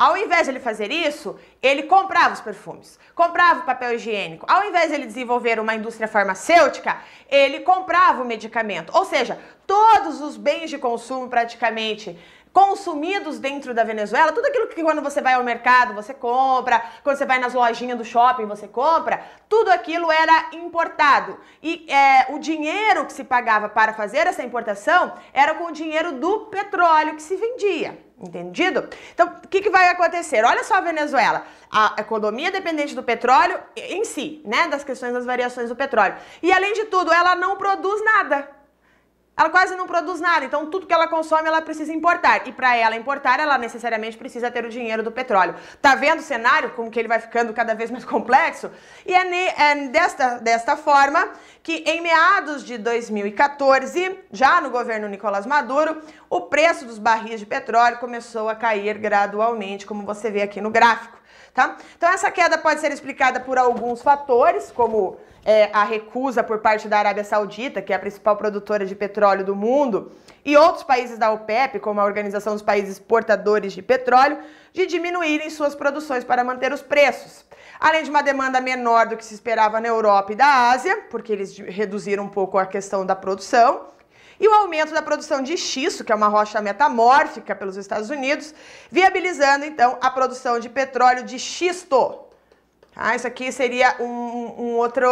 [0.00, 4.46] Ao invés de ele fazer isso, ele comprava os perfumes, comprava o papel higiênico.
[4.48, 8.96] Ao invés de ele desenvolver uma indústria farmacêutica, ele comprava o medicamento.
[8.96, 12.16] Ou seja, todos os bens de consumo praticamente
[12.52, 17.16] consumidos dentro da Venezuela, tudo aquilo que quando você vai ao mercado você compra, quando
[17.16, 21.38] você vai nas lojinhas do shopping você compra, tudo aquilo era importado.
[21.62, 26.12] E é, o dinheiro que se pagava para fazer essa importação era com o dinheiro
[26.12, 28.06] do petróleo que se vendia.
[28.20, 28.88] Entendido?
[29.14, 30.44] Então, o que, que vai acontecer?
[30.44, 31.46] Olha só a Venezuela.
[31.70, 34.66] A economia dependente do petróleo em si, né?
[34.66, 36.16] Das questões das variações do petróleo.
[36.42, 38.57] E além de tudo, ela não produz nada.
[39.38, 40.44] Ela quase não produz nada.
[40.44, 42.48] Então, tudo que ela consome, ela precisa importar.
[42.48, 45.54] E para ela importar, ela necessariamente precisa ter o dinheiro do petróleo.
[45.80, 48.68] Tá vendo o cenário, como que ele vai ficando cada vez mais complexo?
[49.06, 51.28] E é, ne, é desta, desta forma
[51.62, 57.46] que, em meados de 2014, já no governo Nicolás Maduro, o preço dos barris de
[57.46, 61.17] petróleo começou a cair gradualmente, como você vê aqui no gráfico.
[61.58, 61.76] Tá?
[61.96, 66.86] Então, essa queda pode ser explicada por alguns fatores, como é, a recusa por parte
[66.86, 70.12] da Arábia Saudita, que é a principal produtora de petróleo do mundo,
[70.44, 74.38] e outros países da OPEP, como a Organização dos Países Exportadores de Petróleo,
[74.72, 77.44] de diminuírem suas produções para manter os preços.
[77.80, 81.32] Além de uma demanda menor do que se esperava na Europa e da Ásia, porque
[81.32, 83.80] eles reduziram um pouco a questão da produção,
[84.40, 88.54] e o aumento da produção de xisto, que é uma rocha metamórfica pelos Estados Unidos,
[88.90, 92.20] viabilizando então a produção de petróleo de xisto.
[92.94, 95.08] Ah, isso aqui seria um, um outro,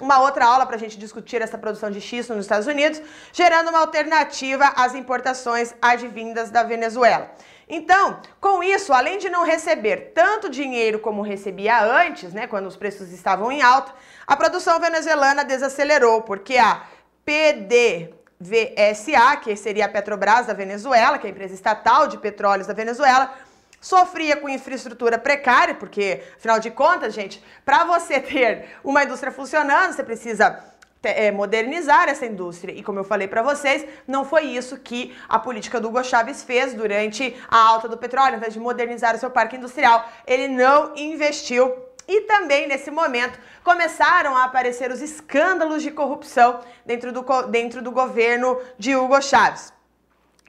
[0.00, 3.70] uma outra aula para a gente discutir essa produção de xisto nos Estados Unidos, gerando
[3.70, 7.30] uma alternativa às importações advindas da Venezuela.
[7.68, 12.76] Então, com isso, além de não receber tanto dinheiro como recebia antes, né, quando os
[12.76, 13.92] preços estavam em alta,
[14.26, 16.84] a produção venezuelana desacelerou, porque a
[18.38, 22.74] PDVSA, que seria a Petrobras da Venezuela, que é a empresa estatal de petróleos da
[22.74, 23.32] Venezuela,
[23.80, 29.92] sofria com infraestrutura precária, porque, afinal de contas, gente, para você ter uma indústria funcionando,
[29.92, 30.64] você precisa
[31.02, 32.72] é, modernizar essa indústria.
[32.72, 36.42] E como eu falei para vocês, não foi isso que a política do Hugo Chávez
[36.42, 40.48] fez durante a alta do petróleo, ao invés de modernizar o seu parque industrial, ele
[40.48, 41.74] não investiu.
[42.06, 47.90] E também nesse momento começaram a aparecer os escândalos de corrupção dentro do, dentro do
[47.90, 49.72] governo de Hugo Chávez.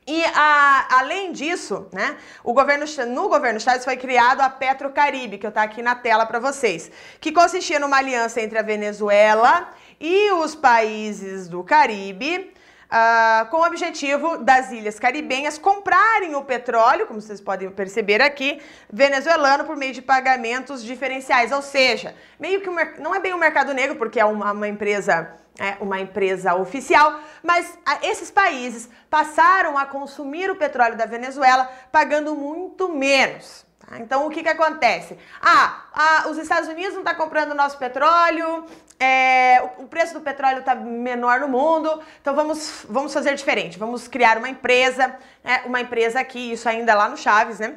[0.07, 5.47] E a, além disso, né, o governo, no governo Chaves foi criado a Petrocaribe, que
[5.47, 10.31] eu tá aqui na tela para vocês, que consistia numa aliança entre a Venezuela e
[10.33, 12.53] os países do Caribe,
[12.85, 18.61] uh, com o objetivo das ilhas caribenhas comprarem o petróleo, como vocês podem perceber aqui,
[18.91, 22.69] venezuelano por meio de pagamentos diferenciais, ou seja, meio que
[22.99, 27.19] não é bem um mercado negro, porque é uma, uma empresa é, uma empresa oficial,
[27.41, 33.64] mas a, esses países passaram a consumir o petróleo da Venezuela pagando muito menos.
[33.87, 33.99] Tá?
[33.99, 35.17] Então, o que, que acontece?
[35.41, 38.65] Ah, os Estados Unidos não estão tá comprando nosso petróleo,
[38.99, 43.77] é, o, o, preço do petróleo está menor no mundo, então vamos, vamos fazer diferente.
[43.77, 47.75] Vamos criar uma empresa, né, uma empresa aqui, isso ainda lá no Chaves, né?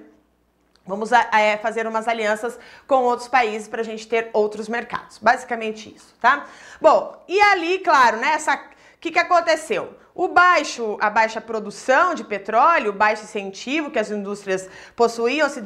[0.86, 5.18] Vamos é, fazer umas alianças com outros países para a gente ter outros mercados.
[5.18, 6.46] Basicamente isso, tá?
[6.80, 8.38] Bom, e ali, claro, né?
[8.94, 9.94] O que, que aconteceu?
[10.18, 15.62] O baixo, a baixa produção de petróleo, o baixo incentivo que as indústrias possuíam se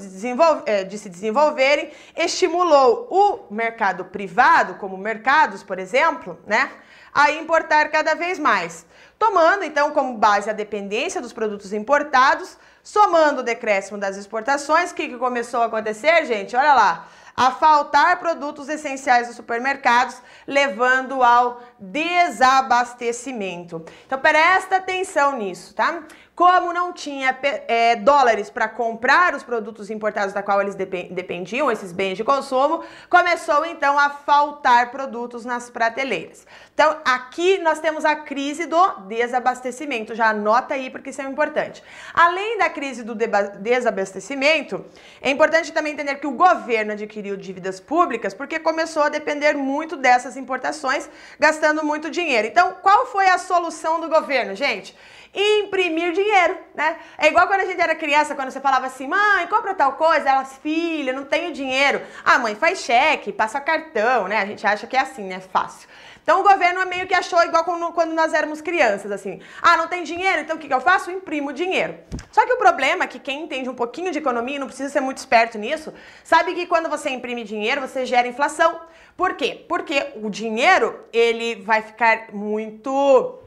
[0.67, 6.71] é, de se desenvolverem, estimulou o mercado privado, como mercados, por exemplo, né?
[7.15, 8.85] A importar cada vez mais.
[9.19, 14.95] Tomando, então, como base a dependência dos produtos importados Somando o decréscimo das exportações, o
[14.95, 16.57] que, que começou a acontecer, gente?
[16.57, 23.85] Olha lá a faltar produtos essenciais dos supermercados, levando ao desabastecimento.
[24.07, 26.05] Então presta atenção nisso, tá?
[26.35, 31.93] Como não tinha é, dólares para comprar os produtos importados da qual eles dependiam, esses
[31.93, 36.47] bens de consumo, começou então a faltar produtos nas prateleiras.
[36.75, 40.15] Então aqui nós temos a crise do desabastecimento.
[40.15, 41.83] Já anota aí porque isso é importante.
[42.15, 44.85] Além da crise do desabastecimento,
[45.21, 49.97] é importante também entender que o governo adquiriu dívidas públicas porque começou a depender muito
[49.97, 51.09] dessas importações,
[51.39, 52.49] gastando muito dinheiro.
[52.49, 54.97] Então, qual foi a solução do governo, gente?
[55.35, 56.97] imprimir dinheiro, né?
[57.17, 60.29] É igual quando a gente era criança, quando você falava assim, mãe, compra tal coisa,
[60.29, 62.03] elas, filha, não tenho dinheiro.
[62.23, 64.39] Ah, mãe, faz cheque, passa cartão, né?
[64.39, 65.41] A gente acha que é assim, né?
[65.41, 65.89] Fácil.
[66.23, 69.41] Então o governo meio que achou igual quando nós éramos crianças, assim.
[69.61, 71.11] Ah, não tem dinheiro, então o que, que eu faço?
[71.11, 71.99] imprimo dinheiro.
[72.31, 75.01] Só que o problema é que quem entende um pouquinho de economia, não precisa ser
[75.01, 75.93] muito esperto nisso,
[76.25, 78.81] sabe que quando você imprime dinheiro, você gera inflação.
[79.17, 79.65] Por quê?
[79.69, 83.42] Porque o dinheiro, ele vai ficar muito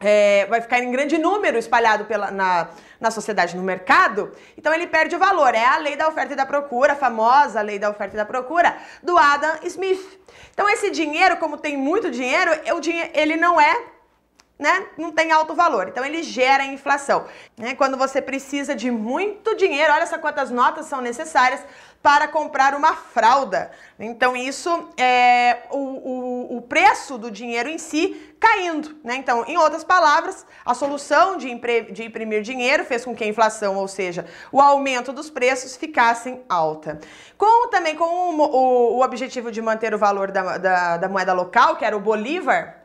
[0.00, 4.86] é, vai ficar em grande número espalhado pela, na, na sociedade, no mercado, então ele
[4.86, 5.54] perde o valor.
[5.54, 8.24] É a lei da oferta e da procura, a famosa lei da oferta e da
[8.24, 10.18] procura, do Adam Smith.
[10.52, 12.50] Então esse dinheiro, como tem muito dinheiro,
[13.14, 13.99] ele não é
[14.60, 15.88] né, não tem alto valor.
[15.88, 17.24] Então ele gera inflação.
[17.56, 17.74] Né?
[17.74, 21.64] Quando você precisa de muito dinheiro, olha só quantas notas são necessárias
[22.02, 23.70] para comprar uma fralda.
[23.98, 28.96] Então isso é o, o, o preço do dinheiro em si caindo.
[29.02, 29.16] Né?
[29.16, 31.54] Então, em outras palavras, a solução de,
[31.90, 36.42] de imprimir dinheiro fez com que a inflação, ou seja, o aumento dos preços, ficassem
[36.48, 36.98] alta.
[37.36, 41.32] Com também com o, o, o objetivo de manter o valor da, da, da moeda
[41.32, 42.79] local, que era o Bolívar,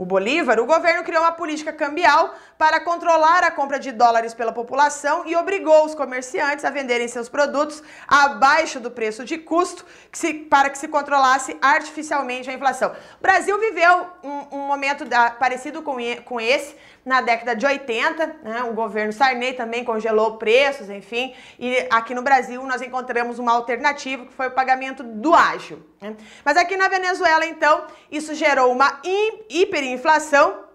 [0.00, 4.50] o Bolívar, o governo criou uma política cambial para controlar a compra de dólares pela
[4.50, 10.16] população e obrigou os comerciantes a venderem seus produtos abaixo do preço de custo que
[10.16, 12.92] se, para que se controlasse artificialmente a inflação.
[13.18, 18.26] O Brasil viveu um, um momento da, parecido com, com esse na década de 80,
[18.42, 23.52] né, o governo Sarney também congelou preços, enfim, e aqui no Brasil nós encontramos uma
[23.52, 25.84] alternativa que foi o pagamento do ágio.
[26.00, 26.16] Né?
[26.44, 29.00] Mas aqui na Venezuela, então, isso gerou uma
[29.48, 30.70] hiperinflação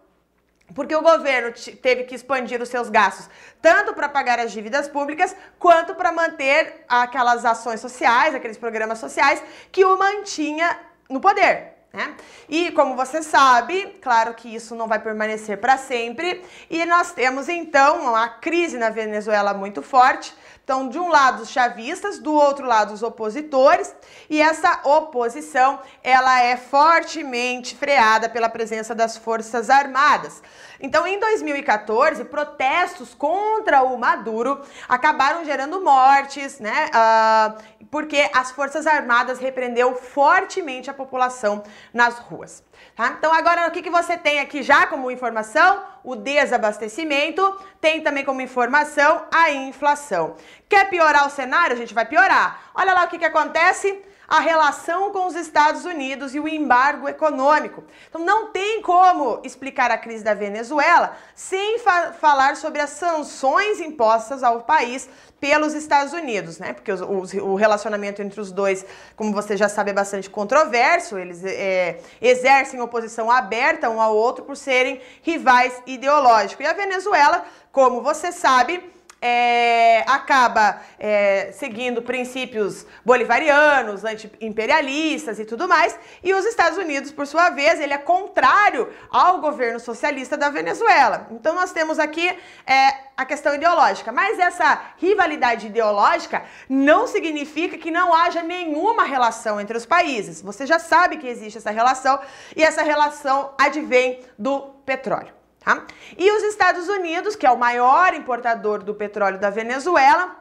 [0.73, 3.29] porque o governo teve que expandir os seus gastos
[3.61, 9.43] tanto para pagar as dívidas públicas quanto para manter aquelas ações sociais, aqueles programas sociais
[9.71, 11.74] que o mantinha no poder.
[11.95, 12.13] Né?
[12.49, 17.47] E como você sabe, claro que isso não vai permanecer para sempre, e nós temos
[17.47, 20.35] então uma crise na Venezuela muito forte.
[20.65, 23.95] Então, de um lado os chavistas, do outro lado os opositores,
[24.27, 30.41] e essa oposição, ela é fortemente freada pela presença das Forças Armadas.
[30.81, 36.89] Então, em 2014, protestos contra o Maduro acabaram gerando mortes, né?
[36.89, 41.61] Uh, porque as Forças Armadas repreendeu fortemente a população
[41.93, 42.63] nas ruas.
[42.95, 43.15] Tá?
[43.17, 45.83] Então, agora o que, que você tem aqui já como informação?
[46.03, 50.35] O desabastecimento, tem também como informação a inflação.
[50.69, 51.75] Quer piorar o cenário?
[51.75, 52.71] A gente vai piorar.
[52.73, 57.07] Olha lá o que, que acontece a relação com os Estados Unidos e o embargo
[57.07, 57.83] econômico.
[58.09, 63.79] Então não tem como explicar a crise da Venezuela sem fa falar sobre as sanções
[63.79, 65.09] impostas ao país
[65.45, 66.73] pelos Estados Unidos, né?
[66.73, 68.83] Porque os, os, o relacionamento entre os dois,
[69.15, 71.19] como você já sabe, é bastante controverso.
[71.19, 76.65] Eles é, exercem oposição aberta um ao outro por serem rivais ideológicos.
[76.65, 78.81] E a Venezuela, como você sabe,
[79.21, 87.25] é, acaba é, seguindo princípios bolivarianos, anti-imperialistas e tudo mais, e os Estados Unidos, por
[87.25, 91.27] sua vez, ele é contrário ao governo socialista da Venezuela.
[91.31, 92.27] Então nós temos aqui
[92.67, 99.59] é, a questão ideológica, mas essa rivalidade ideológica não significa que não haja nenhuma relação
[99.59, 100.41] entre os países.
[100.41, 102.19] Você já sabe que existe essa relação
[102.55, 105.44] e essa relação advém do petróleo.
[105.65, 105.83] Tá?
[106.15, 110.35] E os Estados Unidos, que é o maior importador do petróleo da Venezuela,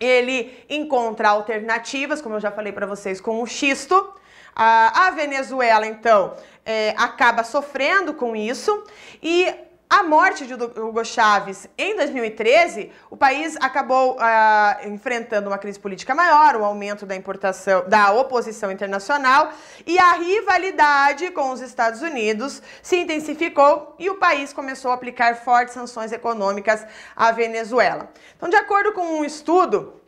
[0.00, 4.14] ele encontra alternativas, como eu já falei para vocês, com o xisto.
[4.54, 8.82] A Venezuela, então, é, acaba sofrendo com isso
[9.22, 9.54] e
[9.90, 16.14] a morte de Hugo Chávez em 2013, o país acabou uh, enfrentando uma crise política
[16.14, 19.52] maior, o um aumento da importação, da oposição internacional
[19.84, 25.34] e a rivalidade com os Estados Unidos se intensificou e o país começou a aplicar
[25.34, 28.12] fortes sanções econômicas à Venezuela.
[28.36, 30.00] Então, de acordo com um estudo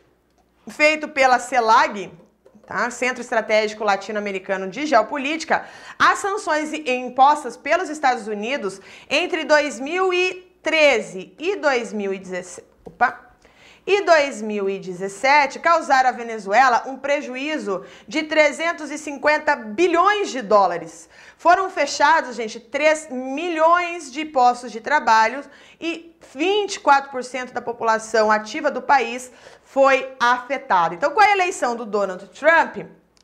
[0.69, 2.13] feito pela CELAG,
[2.67, 2.91] tá?
[2.91, 5.65] Centro Estratégico Latino-Americano de Geopolítica,
[5.99, 12.67] as sanções impostas pelos Estados Unidos entre 2013 e 2017.
[12.85, 13.33] Opa!
[13.87, 21.09] e 2017 causaram à Venezuela um prejuízo de 350 bilhões de dólares.
[21.37, 25.43] Foram fechados, gente, 3 milhões de postos de trabalho
[25.81, 29.33] e 24% da população ativa do país
[29.73, 30.95] foi afetada.
[30.95, 32.77] Então, com a eleição do Donald Trump,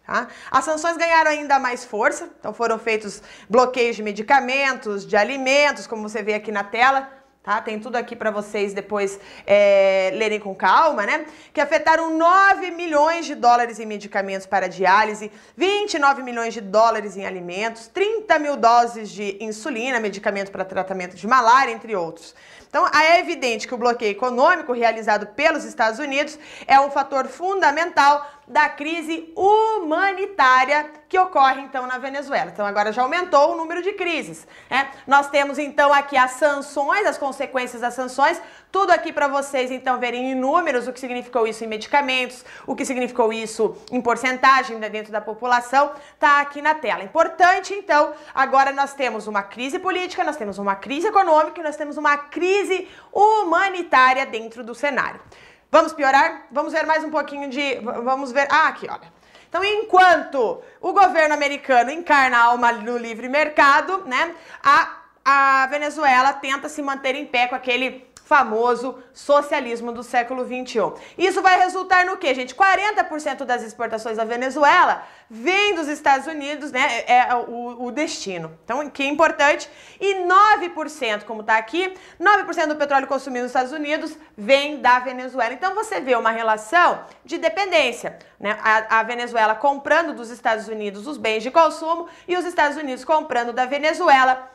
[0.07, 0.27] Tá?
[0.51, 6.09] As sanções ganharam ainda mais força, então foram feitos bloqueios de medicamentos, de alimentos, como
[6.09, 7.11] você vê aqui na tela,
[7.49, 7.63] Tá?
[7.63, 11.25] Tem tudo aqui para vocês depois é, lerem com calma, né?
[11.51, 17.25] Que afetaram 9 milhões de dólares em medicamentos para diálise, 29 milhões de dólares em
[17.25, 22.35] alimentos, 30 mil doses de insulina, medicamento para tratamento de malária, entre outros.
[22.69, 28.38] Então, é evidente que o bloqueio econômico realizado pelos Estados Unidos é um fator fundamental
[28.49, 32.51] da crise humanitária que ocorre então na Venezuela.
[32.53, 34.47] Então agora já aumentou o número de crises.
[34.71, 34.91] Né?
[35.07, 39.99] Nós temos então aqui as sanções, as consequências das sanções, tudo aqui para vocês então
[39.99, 44.79] verem em números o que significou isso em medicamentos, o que significou isso em porcentagem
[44.81, 47.03] dentro da população, tá aqui na tela.
[47.03, 51.77] Importante então, agora nós temos uma crise política, nós temos uma crise econômica e nós
[51.77, 55.21] temos uma crise humanitária dentro do cenário.
[55.71, 56.47] Vamos piorar?
[56.51, 57.77] Vamos ver mais um pouquinho de.
[57.81, 58.49] Vamos ver.
[58.51, 59.13] Ah, aqui, olha.
[59.49, 66.33] Então, enquanto o governo americano encarna a alma no livre mercado, né, a, a Venezuela
[66.33, 70.93] tenta se manter em pé com aquele famoso socialismo do século 21.
[71.17, 72.55] Isso vai resultar no que, gente?
[72.55, 77.05] 40% das exportações da Venezuela vem dos Estados Unidos, né?
[77.07, 78.53] É, é o, o destino.
[78.63, 79.71] Então, que é importante.
[79.99, 85.55] E 9%, como está aqui, 9% do petróleo consumido nos Estados Unidos vem da Venezuela.
[85.55, 88.59] Então, você vê uma relação de dependência, né?
[88.63, 93.07] A, a Venezuela comprando dos Estados Unidos os bens de consumo e os Estados Unidos
[93.07, 94.51] comprando da Venezuela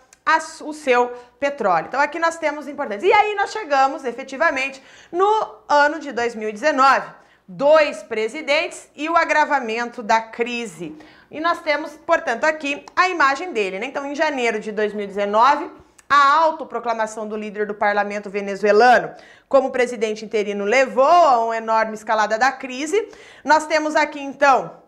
[0.62, 1.88] o seu petróleo.
[1.88, 3.06] Então aqui nós temos importantes.
[3.06, 7.24] E aí nós chegamos efetivamente no ano de 2019.
[7.46, 10.98] Dois presidentes e o agravamento da crise.
[11.30, 13.80] E nós temos, portanto, aqui a imagem dele.
[13.80, 13.88] Né?
[13.88, 15.70] Então, em janeiro de 2019,
[16.10, 19.12] a autoproclamação do líder do parlamento venezuelano
[19.50, 23.10] como presidente interino levou a uma enorme escalada da crise.
[23.44, 24.83] Nós temos aqui, então,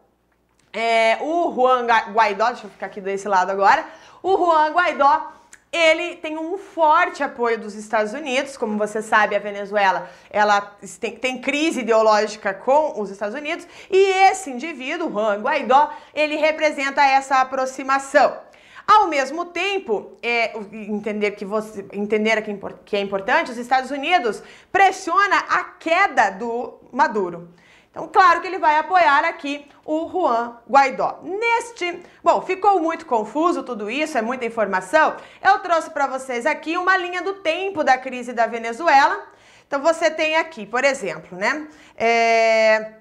[0.75, 3.85] é, o Juan Guaidó, deixa eu ficar aqui desse lado agora.
[4.21, 5.31] O Juan Guaidó,
[5.71, 11.15] ele tem um forte apoio dos Estados Unidos, como você sabe, a Venezuela, ela tem,
[11.15, 13.97] tem crise ideológica com os Estados Unidos, e
[14.29, 18.37] esse indivíduo, Juan Guaidó, ele representa essa aproximação.
[18.85, 22.43] Ao mesmo tempo, é, entender que você entender
[22.85, 27.49] que é importante, os Estados Unidos pressiona a queda do Maduro.
[27.95, 31.21] Então, claro que ele vai apoiar aqui o Juan Guaidó.
[31.23, 35.15] Neste, bom, ficou muito confuso tudo isso, é muita informação.
[35.41, 39.25] Eu trouxe para vocês aqui uma linha do tempo da crise da Venezuela.
[39.65, 41.69] Então, você tem aqui, por exemplo, né?
[41.95, 42.95] É,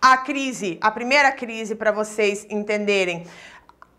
[0.00, 3.26] a crise, a primeira crise para vocês entenderem,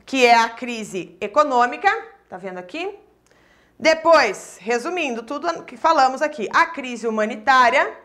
[0.08, 1.88] que é a crise econômica,
[2.28, 2.98] tá vendo aqui?
[3.78, 8.05] Depois, resumindo tudo que falamos aqui, a crise humanitária,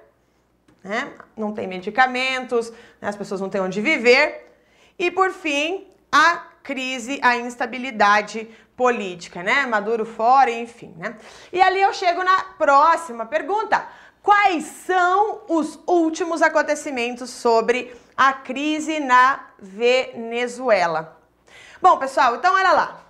[0.82, 1.12] né?
[1.36, 2.70] não tem medicamentos,
[3.00, 3.08] né?
[3.08, 4.54] as pessoas não têm onde viver.
[4.98, 9.66] E por fim, a crise, a instabilidade política, né?
[9.66, 11.16] Maduro fora, enfim, né?
[11.52, 13.86] E ali eu chego na próxima pergunta.
[14.22, 21.18] Quais são os últimos acontecimentos sobre a crise na Venezuela?
[21.80, 23.00] Bom, pessoal, então olha lá.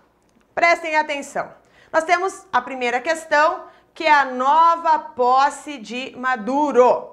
[0.54, 1.52] Prestem atenção.
[1.92, 7.09] Nós temos a primeira questão, que é a nova posse de Maduro.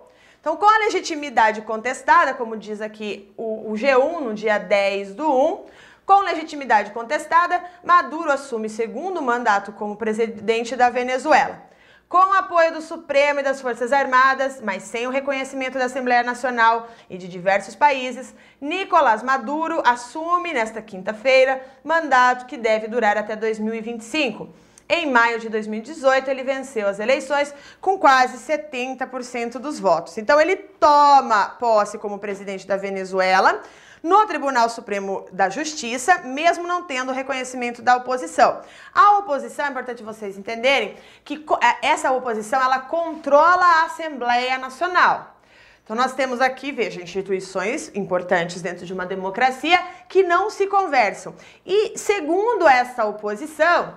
[0.47, 5.29] Então, com a legitimidade contestada, como diz aqui o, o G1 no dia 10 do
[5.29, 5.65] 1,
[6.05, 11.61] com legitimidade contestada, Maduro assume segundo mandato como presidente da Venezuela.
[12.07, 16.23] Com o apoio do Supremo e das Forças Armadas, mas sem o reconhecimento da Assembleia
[16.23, 23.35] Nacional e de diversos países, Nicolás Maduro assume nesta quinta-feira mandato que deve durar até
[23.35, 24.47] 2025.
[24.89, 30.17] Em maio de 2018, ele venceu as eleições com quase 70% dos votos.
[30.17, 33.61] Então, ele toma posse como presidente da Venezuela
[34.01, 38.61] no Tribunal Supremo da Justiça, mesmo não tendo reconhecimento da oposição.
[38.93, 45.35] A oposição, é importante vocês entenderem que é, essa oposição ela controla a Assembleia Nacional.
[45.83, 49.79] Então nós temos aqui, veja, instituições importantes dentro de uma democracia
[50.09, 51.33] que não se conversam.
[51.65, 53.93] E segundo essa oposição,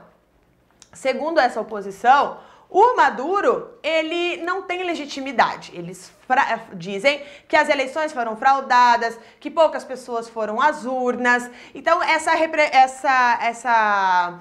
[0.93, 2.38] Segundo essa oposição,
[2.70, 5.72] o Maduro, ele não tem legitimidade.
[5.74, 6.12] Eles
[6.74, 11.51] dizem que as eleições foram fraudadas, que poucas pessoas foram às urnas.
[11.74, 14.38] Então, essa, essa, essa,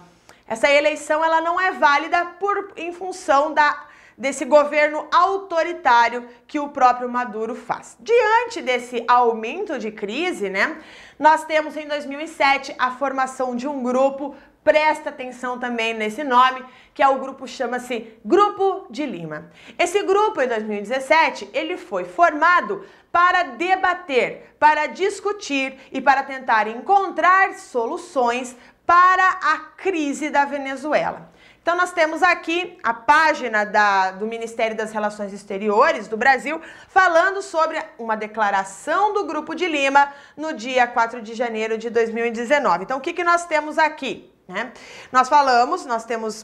[0.48, 3.86] essa eleição ela não é válida por, em função da,
[4.16, 7.98] desse governo autoritário que o próprio Maduro faz.
[8.00, 10.78] Diante desse aumento de crise, né,
[11.20, 16.64] nós temos em 2007 a formação de um grupo presta atenção também nesse nome,
[16.94, 19.52] que é o grupo chama-se Grupo de Lima.
[19.78, 27.54] Esse grupo em 2017, ele foi formado para debater, para discutir e para tentar encontrar
[27.54, 28.56] soluções
[28.86, 31.29] para a crise da Venezuela.
[31.70, 37.44] Então nós temos aqui a página da, do Ministério das Relações Exteriores do Brasil falando
[37.44, 42.86] sobre uma declaração do Grupo de Lima no dia 4 de janeiro de 2019.
[42.86, 44.34] Então o que, que nós temos aqui?
[44.48, 44.74] Né?
[45.12, 46.44] Nós falamos, nós temos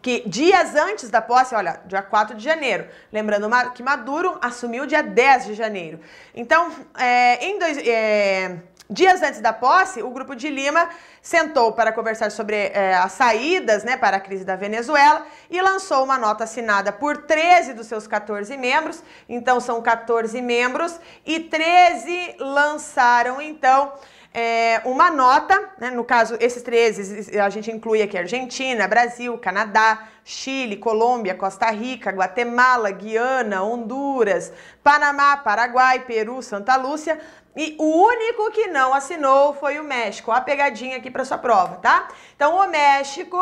[0.00, 5.02] que dias antes da posse, olha, dia 4 de janeiro, lembrando que Maduro assumiu dia
[5.02, 6.00] 10 de janeiro.
[6.34, 8.62] Então, é, em dois, é,
[8.92, 10.88] dias antes da posse, o Grupo de Lima
[11.20, 16.04] sentou para conversar sobre é, as saídas né, para a crise da Venezuela e lançou
[16.04, 19.02] uma nota assinada por 13 dos seus 14 membros.
[19.28, 23.92] Então, são 14 membros e 13 lançaram, então,
[24.34, 30.08] é, uma nota, né, no caso, esses três, a gente inclui aqui Argentina, Brasil, Canadá,
[30.24, 34.50] Chile, Colômbia, Costa Rica, Guatemala, Guiana, Honduras,
[34.82, 37.20] Panamá, Paraguai, Peru, Santa Lúcia.
[37.56, 40.30] E o único que não assinou foi o México.
[40.30, 42.08] A pegadinha aqui para sua prova, tá?
[42.34, 43.38] Então, o México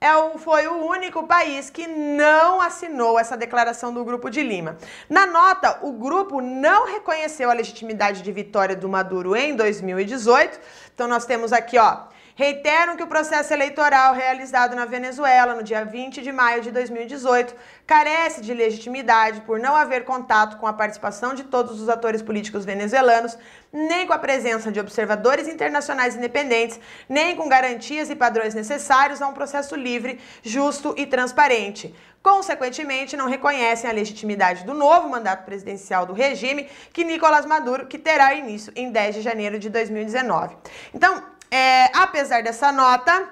[0.00, 4.76] é o, foi o único país que não assinou essa declaração do Grupo de Lima.
[5.08, 10.60] Na nota, o grupo não reconheceu a legitimidade de vitória do Maduro em 2018.
[10.94, 12.02] Então nós temos aqui, ó,
[12.38, 17.52] reiteram que o processo eleitoral realizado na Venezuela no dia 20 de maio de 2018
[17.84, 22.64] carece de legitimidade por não haver contato com a participação de todos os atores políticos
[22.64, 23.36] venezuelanos,
[23.72, 26.78] nem com a presença de observadores internacionais independentes,
[27.08, 31.92] nem com garantias e padrões necessários a um processo livre, justo e transparente.
[32.22, 37.98] Consequentemente, não reconhecem a legitimidade do novo mandato presidencial do regime, que Nicolás Maduro, que
[37.98, 40.56] terá início em 10 de janeiro de 2019.
[40.94, 43.28] Então, é, apesar dessa nota,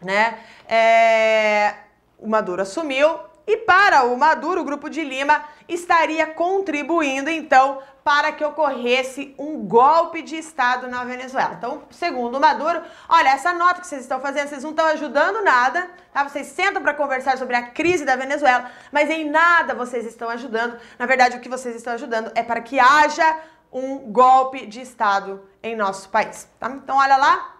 [0.00, 0.38] né,
[0.68, 1.74] é,
[2.18, 8.32] o Maduro assumiu e para o Maduro, o Grupo de Lima estaria contribuindo então para
[8.32, 11.54] que ocorresse um golpe de Estado na Venezuela.
[11.58, 15.42] Então, segundo o Maduro, olha, essa nota que vocês estão fazendo, vocês não estão ajudando
[15.42, 16.22] nada, tá?
[16.22, 20.78] Vocês sentam para conversar sobre a crise da Venezuela, mas em nada vocês estão ajudando.
[20.98, 23.38] Na verdade, o que vocês estão ajudando é para que haja
[23.76, 26.70] um golpe de Estado em nosso país, tá?
[26.70, 27.56] Então, olha lá,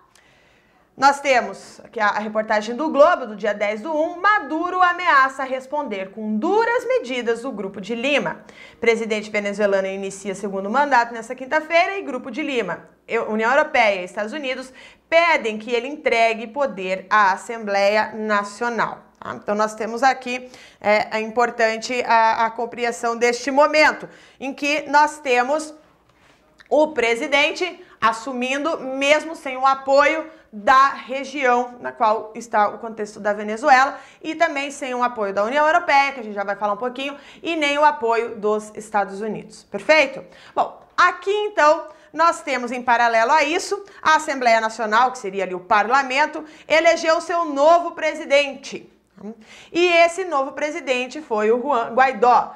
[0.96, 6.12] nós temos aqui a, reportagem do Globo, do dia 10 do 1, Maduro ameaça responder
[6.12, 8.40] com duras medidas o Grupo de Lima.
[8.80, 12.88] Presidente venezuelano inicia segundo mandato nesta quinta-feira e Grupo de Lima,
[13.28, 14.72] União Europeia e Estados Unidos
[15.10, 19.04] pedem que ele entregue poder à Assembleia Nacional.
[19.20, 19.34] Tá?
[19.34, 20.50] Então, nós temos aqui,
[20.80, 24.08] é, é importante a, a compreensão deste momento,
[24.40, 25.74] em que nós temos
[26.68, 33.32] o presidente assumindo, mesmo sem o apoio da região na qual está o contexto da
[33.32, 36.74] Venezuela e também sem o apoio da União Europeia, que a gente já vai falar
[36.74, 39.64] um pouquinho, e nem o apoio dos Estados Unidos.
[39.64, 40.24] Perfeito?
[40.54, 45.54] Bom, aqui então nós temos em paralelo a isso a Assembleia Nacional, que seria ali
[45.54, 48.90] o parlamento, elegeu seu novo presidente.
[49.72, 52.54] E esse novo presidente foi o Juan Guaidó,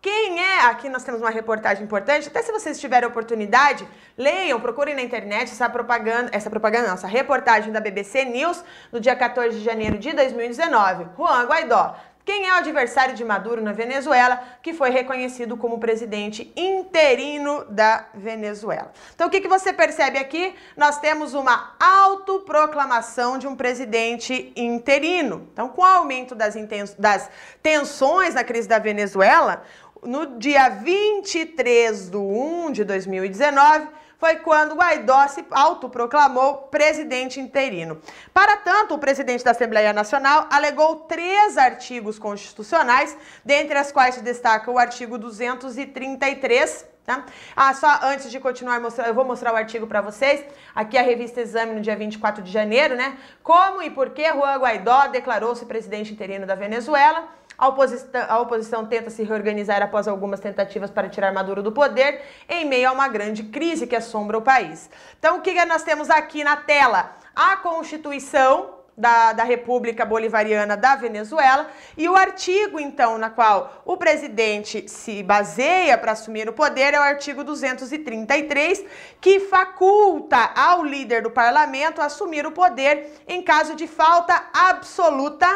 [0.00, 0.60] quem é?
[0.66, 2.28] Aqui nós temos uma reportagem importante.
[2.28, 3.86] Até se vocês tiverem oportunidade,
[4.16, 9.16] leiam, procurem na internet essa propaganda, essa propaganda, essa reportagem da BBC News do dia
[9.16, 11.08] 14 de janeiro de 2019.
[11.16, 11.96] Juan Guaidó.
[12.26, 18.06] Quem é o adversário de Maduro na Venezuela, que foi reconhecido como presidente interino da
[18.12, 18.90] Venezuela?
[19.14, 20.52] Então, o que, que você percebe aqui?
[20.76, 25.48] Nós temos uma autoproclamação de um presidente interino.
[25.52, 26.56] Então, com o aumento das,
[26.98, 27.30] das
[27.62, 29.62] tensões na crise da Venezuela,
[30.02, 33.88] no dia 23 de 1 de 2019,
[34.18, 38.00] foi quando Guaidó se autoproclamou presidente interino.
[38.32, 44.22] Para tanto, o presidente da Assembleia Nacional alegou três artigos constitucionais, dentre as quais se
[44.22, 47.24] destaca o artigo 233, Tá?
[47.54, 50.44] Ah, só antes de continuar eu vou mostrar o artigo para vocês.
[50.74, 53.16] Aqui a revista Exame no dia 24 de janeiro, né?
[53.44, 57.28] Como e por que Juan Guaidó declarou-se presidente interino da Venezuela.
[57.58, 62.22] A oposição, a oposição, tenta se reorganizar após algumas tentativas para tirar Maduro do poder,
[62.48, 64.90] em meio a uma grande crise que assombra o país.
[65.18, 67.16] Então, o que nós temos aqui na tela?
[67.34, 73.96] A Constituição da, da, República Bolivariana da Venezuela e o artigo, então, na qual o
[73.96, 78.84] presidente se baseia para assumir o poder é o artigo 233,
[79.20, 85.46] que faculta ao líder do parlamento assumir o poder em caso de falta absoluta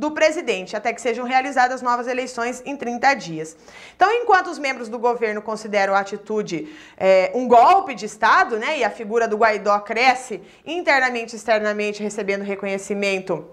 [0.00, 3.54] do presidente, até que sejam realizadas novas eleições em 30 dias.
[3.94, 8.78] Então, enquanto os membros do governo consideram a atitude é, um golpe de Estado, né,
[8.78, 13.46] e a figura do Guaidó cresce internamente e externamente, recebendo reconhecimento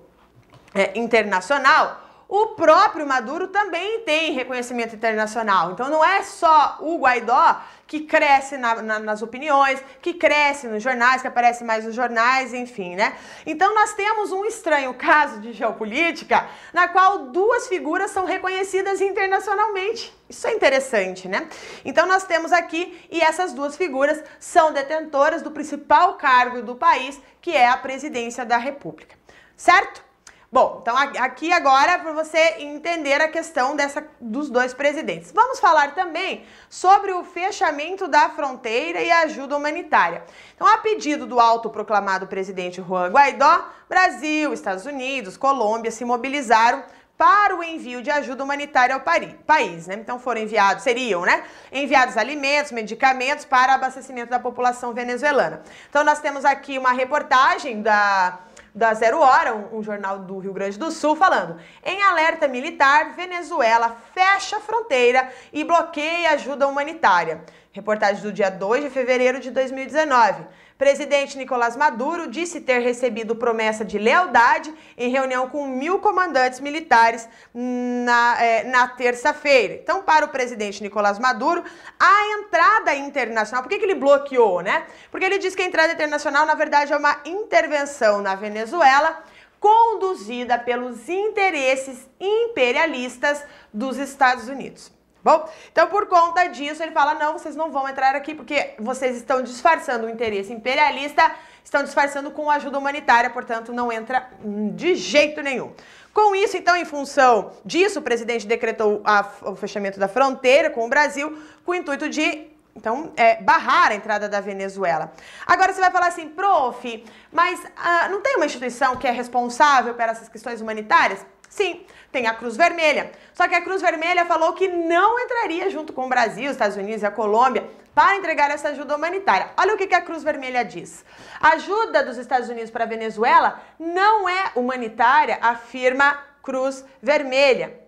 [0.74, 5.72] é, internacional, o próprio Maduro também tem reconhecimento internacional.
[5.72, 10.84] Então não é só o Guaidó que cresce na, na, nas opiniões, que cresce nos
[10.84, 13.16] jornais, que aparece mais nos jornais, enfim, né?
[13.46, 20.14] Então nós temos um estranho caso de geopolítica na qual duas figuras são reconhecidas internacionalmente.
[20.28, 21.48] Isso é interessante, né?
[21.86, 27.18] Então nós temos aqui, e essas duas figuras são detentoras do principal cargo do país,
[27.40, 29.16] que é a presidência da República.
[29.56, 30.07] Certo?
[30.50, 35.30] Bom, então aqui agora é para você entender a questão dessa, dos dois presidentes.
[35.34, 40.24] Vamos falar também sobre o fechamento da fronteira e a ajuda humanitária.
[40.56, 46.82] Então, a pedido do autoproclamado presidente Juan Guaidó, Brasil, Estados Unidos, Colômbia se mobilizaram
[47.18, 49.96] para o envio de ajuda humanitária ao país, né?
[49.96, 51.44] Então foram enviados, seriam, né?
[51.74, 55.64] Enviados alimentos, medicamentos para abastecimento da população venezuelana.
[55.90, 58.40] Então nós temos aqui uma reportagem da
[58.78, 63.16] da Zero Hora, um, um, jornal do Rio Grande do Sul, falando: em alerta militar,
[63.16, 67.42] Venezuela fecha a fronteira e bloqueia ajuda humanitária.
[67.72, 70.46] Reportagem do dia 2 de fevereiro de 2019.
[70.78, 77.28] Presidente Nicolás Maduro disse ter recebido promessa de lealdade em reunião com mil comandantes militares
[77.52, 79.74] na, é, na terça-feira.
[79.74, 81.64] Então, para o presidente Nicolás Maduro,
[82.00, 84.86] a entrada internacional, por que, que ele bloqueou, né?
[85.10, 89.24] Porque ele diz que a entrada internacional, na verdade, é uma intervenção na Venezuela
[89.60, 94.96] conduzida pelos interesses imperialistas dos Estados Unidos.
[95.28, 99.18] Bom, então por conta disso ele fala: não, vocês não vão entrar aqui porque vocês
[99.18, 101.30] estão disfarçando o interesse imperialista,
[101.62, 104.26] estão disfarçando com ajuda humanitária, portanto não entra
[104.74, 105.74] de jeito nenhum.
[106.14, 110.86] Com isso, então, em função disso, o presidente decretou a, o fechamento da fronteira com
[110.86, 115.12] o Brasil com o intuito de então, é, barrar a entrada da Venezuela.
[115.46, 117.04] Agora você vai falar assim, prof,
[117.34, 121.26] mas ah, não tem uma instituição que é responsável por essas questões humanitárias?
[121.50, 121.86] Sim,
[122.18, 123.12] tem a Cruz Vermelha.
[123.32, 126.76] Só que a Cruz Vermelha falou que não entraria junto com o Brasil, os Estados
[126.76, 129.50] Unidos e a Colômbia para entregar essa ajuda humanitária.
[129.56, 131.06] Olha o que a Cruz Vermelha diz.
[131.40, 137.80] A ajuda dos Estados Unidos para a Venezuela não é humanitária, afirma Cruz Vermelha.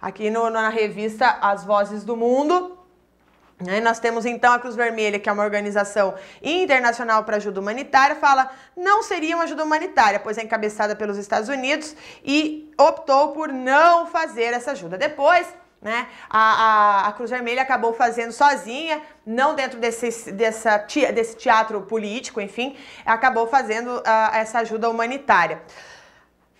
[0.00, 2.78] Aqui no, na revista As Vozes do Mundo,
[3.58, 3.80] né?
[3.80, 8.50] Nós temos então a Cruz Vermelha, que é uma organização internacional para ajuda humanitária, fala
[8.76, 14.06] não seria uma ajuda humanitária, pois é encabeçada pelos Estados Unidos e optou por não
[14.06, 14.98] fazer essa ajuda.
[14.98, 15.46] Depois,
[15.80, 20.76] né, a, a, a Cruz Vermelha acabou fazendo sozinha, não dentro desse, dessa,
[21.14, 22.76] desse teatro político, enfim,
[23.06, 25.62] acabou fazendo uh, essa ajuda humanitária.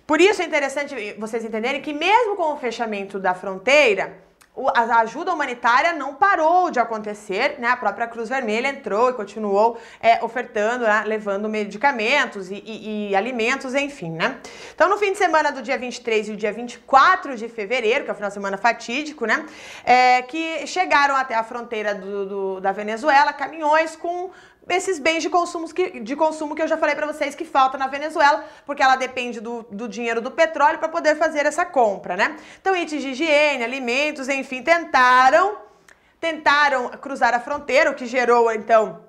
[0.07, 4.26] Por isso é interessante vocês entenderem que mesmo com o fechamento da fronteira,
[4.75, 7.69] a ajuda humanitária não parou de acontecer, né?
[7.69, 11.05] A própria Cruz Vermelha entrou e continuou é, ofertando, né?
[11.07, 14.39] levando medicamentos e, e, e, alimentos, enfim, né?
[14.75, 18.11] Então, no fim de semana do dia 23 e o dia 24 de fevereiro, que
[18.11, 19.45] é o final de semana fatídico, né?
[19.85, 24.31] É, que chegaram até a fronteira do, do, da Venezuela caminhões com
[24.69, 27.79] esses bens de consumo que, de consumo que eu já falei para vocês que falta
[27.79, 32.17] na Venezuela, porque ela depende do, do dinheiro do petróleo para poder fazer essa compra,
[32.17, 32.37] né?
[32.61, 35.65] Então, itens de higiene, alimentos, enfim, tentaram
[36.19, 39.05] tentaram cruzar a fronteira, o que gerou então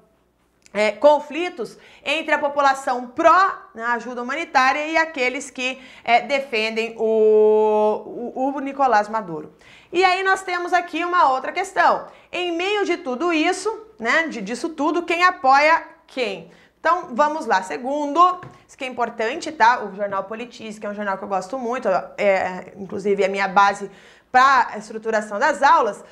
[0.73, 8.33] é, conflitos entre a população pró né, ajuda humanitária e aqueles que é, defendem o,
[8.35, 9.53] o, o Nicolás Maduro.
[9.91, 12.07] E aí nós temos aqui uma outra questão.
[12.31, 16.51] Em meio de tudo isso, né, de, disso tudo, quem apoia quem?
[16.79, 17.61] Então, vamos lá.
[17.63, 19.83] Segundo, isso que é importante, tá?
[19.83, 23.29] O jornal Politize, que é um jornal que eu gosto muito, é, inclusive é a
[23.29, 23.91] minha base
[24.31, 26.03] para a estruturação das aulas.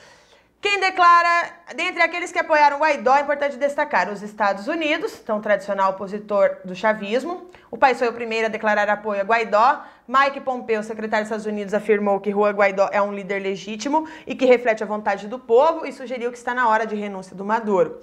[0.60, 5.92] Quem declara, dentre aqueles que apoiaram Guaidó, é importante destacar os Estados Unidos, então tradicional
[5.92, 7.52] opositor do chavismo.
[7.70, 9.84] O país foi o primeiro a declarar apoio a Guaidó.
[10.08, 14.36] Mike Pompeo, secretário dos Estados Unidos, afirmou que Juan Guaidó é um líder legítimo e
[14.36, 17.44] que reflete a vontade do povo e sugeriu que está na hora de renúncia do
[17.44, 18.00] Maduro.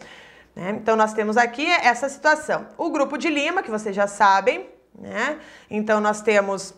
[0.54, 0.70] Né?
[0.70, 2.66] Então nós temos aqui essa situação.
[2.76, 5.38] O Grupo de Lima, que vocês já sabem, né?
[5.70, 6.74] Então nós temos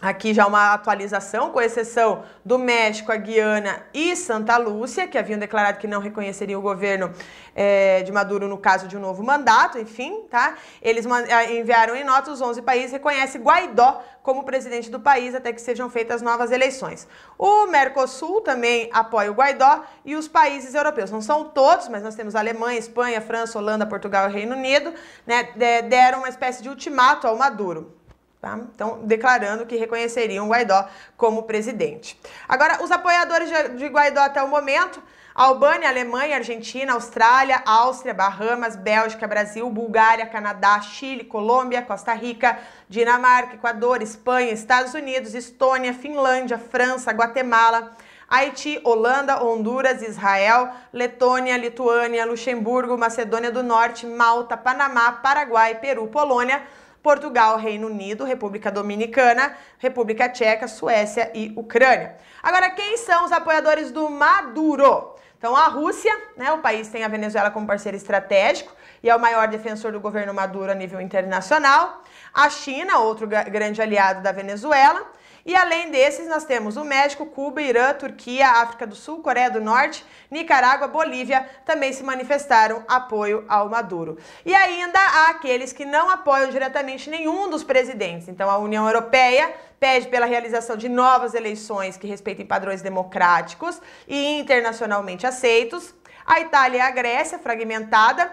[0.00, 5.40] Aqui já uma atualização, com exceção do México, a Guiana e Santa Lúcia, que haviam
[5.40, 7.12] declarado que não reconheceriam o governo
[7.52, 10.54] é, de Maduro no caso de um novo mandato, enfim, tá?
[10.80, 11.04] Eles
[11.50, 15.90] enviaram em nota os 11 países reconhecem Guaidó como presidente do país até que sejam
[15.90, 17.08] feitas novas eleições.
[17.36, 21.10] O Mercosul também apoia o Guaidó e os países europeus.
[21.10, 24.94] Não são todos, mas nós temos Alemanha, Espanha, França, Holanda, Portugal e Reino Unido,
[25.26, 25.48] né?
[25.88, 27.97] Deram uma espécie de ultimato ao Maduro.
[28.40, 28.56] Tá?
[28.72, 32.18] Então, declarando que reconheceriam Guaidó como presidente.
[32.48, 35.02] Agora, os apoiadores de Guaidó até o momento:
[35.34, 42.56] Albânia, Alemanha, Argentina, Austrália, Áustria, Bahamas, Bélgica, Brasil, Bulgária, Canadá, Chile, Colômbia, Costa Rica,
[42.88, 47.96] Dinamarca, Equador, Espanha, Estados Unidos, Estônia, Finlândia, França, Guatemala.
[48.30, 56.62] Haiti, Holanda, Honduras, Israel, Letônia, Lituânia, Luxemburgo, Macedônia do Norte, Malta, Panamá, Paraguai, Peru, Polônia,
[57.08, 62.16] Portugal, Reino Unido, República Dominicana, República Tcheca, Suécia e Ucrânia.
[62.42, 65.14] Agora, quem são os apoiadores do Maduro?
[65.38, 68.70] Então, a Rússia, né, o país tem a Venezuela como parceiro estratégico
[69.02, 72.02] e é o maior defensor do governo Maduro a nível internacional.
[72.34, 75.00] A China, outro grande aliado da Venezuela.
[75.48, 79.62] E além desses, nós temos o México, Cuba, Irã, Turquia, África do Sul, Coreia do
[79.62, 84.18] Norte, Nicarágua, Bolívia também se manifestaram apoio ao Maduro.
[84.44, 88.28] E ainda há aqueles que não apoiam diretamente nenhum dos presidentes.
[88.28, 94.38] Então a União Europeia pede pela realização de novas eleições que respeitem padrões democráticos e
[94.38, 95.94] internacionalmente aceitos.
[96.26, 98.30] A Itália e a Grécia, fragmentada,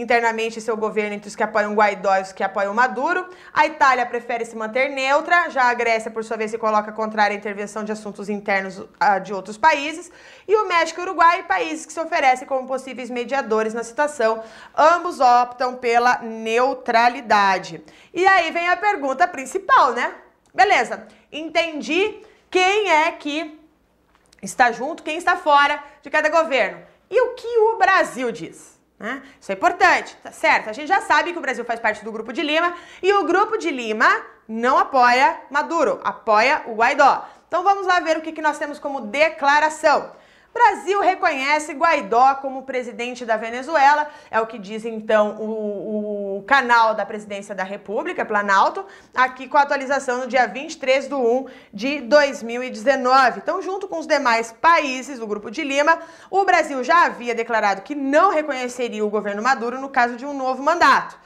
[0.00, 3.28] internamente seu governo entre os que apoiam Guaidó e os que apoiam Maduro.
[3.52, 7.34] A Itália prefere se manter neutra, já a Grécia, por sua vez, se coloca contrária
[7.34, 8.88] à intervenção de assuntos internos uh,
[9.22, 10.10] de outros países.
[10.48, 14.42] E o México e o Uruguai, países que se oferecem como possíveis mediadores na situação,
[14.76, 17.82] ambos optam pela neutralidade.
[18.12, 20.14] E aí vem a pergunta principal, né?
[20.54, 22.20] Beleza, entendi
[22.50, 23.60] quem é que
[24.42, 26.82] está junto, quem está fora de cada governo.
[27.10, 28.79] E o que o Brasil diz?
[29.00, 29.22] Né?
[29.40, 30.68] Isso é importante, tá certo?
[30.68, 33.24] A gente já sabe que o Brasil faz parte do Grupo de Lima e o
[33.24, 34.06] Grupo de Lima
[34.46, 37.26] não apoia Maduro, apoia o Guaidó.
[37.48, 40.12] Então vamos lá ver o que, que nós temos como declaração.
[40.52, 46.92] Brasil reconhece Guaidó como presidente da Venezuela, é o que diz então o, o, canal
[46.94, 48.84] da Presidência da República, Planalto,
[49.14, 53.38] aqui com a atualização no dia 23 de 1 de 2019.
[53.38, 55.98] Então, junto com os demais países do Grupo de Lima,
[56.28, 60.34] o Brasil já havia declarado que não reconheceria o governo Maduro no caso de um
[60.34, 61.16] novo mandato.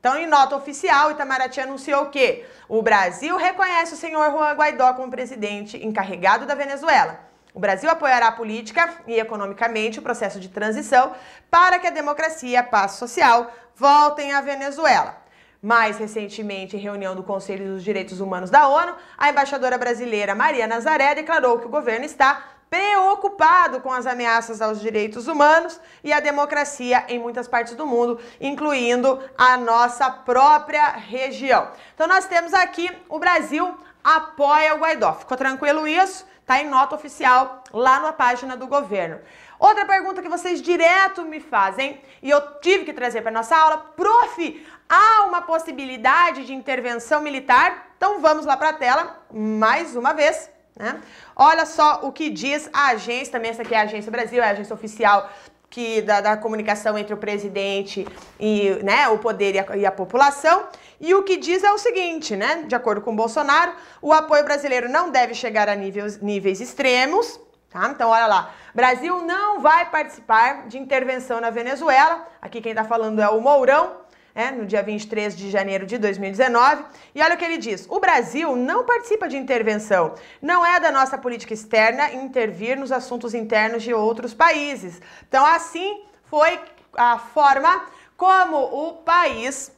[0.00, 5.10] Então, em nota oficial, Itamaraty anunciou que o Brasil reconhece o senhor Juan Guaidó como
[5.10, 7.23] presidente encarregado da Venezuela.
[7.54, 11.12] O Brasil apoiará política e economicamente o processo de transição
[11.48, 15.22] para que a democracia e a paz social voltem à Venezuela.
[15.62, 20.66] Mais recentemente, em reunião do Conselho dos Direitos Humanos da ONU, a embaixadora brasileira Maria
[20.66, 26.18] Nazaré declarou que o governo está preocupado com as ameaças aos direitos humanos e à
[26.18, 31.68] democracia em muitas partes do mundo, incluindo a nossa própria região.
[31.94, 35.14] Então nós temos aqui o Brasil apoia o Guaidó.
[35.14, 36.26] Ficou tranquilo isso?
[36.46, 39.18] Tá em nota oficial lá na página do governo.
[39.58, 43.78] Outra pergunta que vocês direto me fazem, e eu tive que trazer para nossa aula,
[43.96, 47.88] prof, há uma possibilidade de intervenção militar?
[47.96, 50.50] Então vamos lá para a tela, mais uma vez.
[50.76, 51.00] Né?
[51.36, 54.48] Olha só o que diz a agência, também essa aqui é a Agência Brasil, é
[54.48, 55.30] a agência oficial
[55.74, 58.06] que da, da, comunicação entre o presidente
[58.38, 60.68] e né, o poder e a, e a, população.
[61.00, 62.62] E o que diz é o seguinte, né?
[62.68, 67.40] De acordo com Bolsonaro, o apoio brasileiro não deve chegar a níveis, níveis extremos.
[67.70, 67.88] Tá?
[67.88, 68.54] Então, olha lá.
[68.72, 72.24] Brasil não vai participar de intervenção na Venezuela.
[72.40, 73.96] Aqui quem está falando é o Mourão
[74.34, 76.84] é, no dia 23 de janeiro de 2019.
[77.14, 80.14] E olha o que ele diz: o Brasil não participa de intervenção.
[80.42, 85.00] Não é da nossa política externa intervir nos assuntos internos de outros países.
[85.28, 86.58] Então, assim foi
[86.96, 89.70] a forma como o país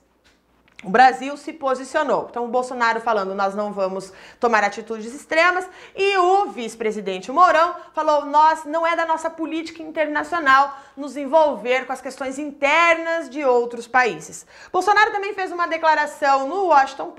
[0.85, 2.27] o Brasil se posicionou.
[2.31, 8.27] Então, o Bolsonaro falando, nós não vamos tomar atitudes extremas, e o vice-presidente Mourão falou,
[8.27, 13.87] nós não é da nossa política internacional nos envolver com as questões internas de outros
[13.87, 14.47] países.
[14.71, 17.15] Bolsonaro também fez uma declaração no Washington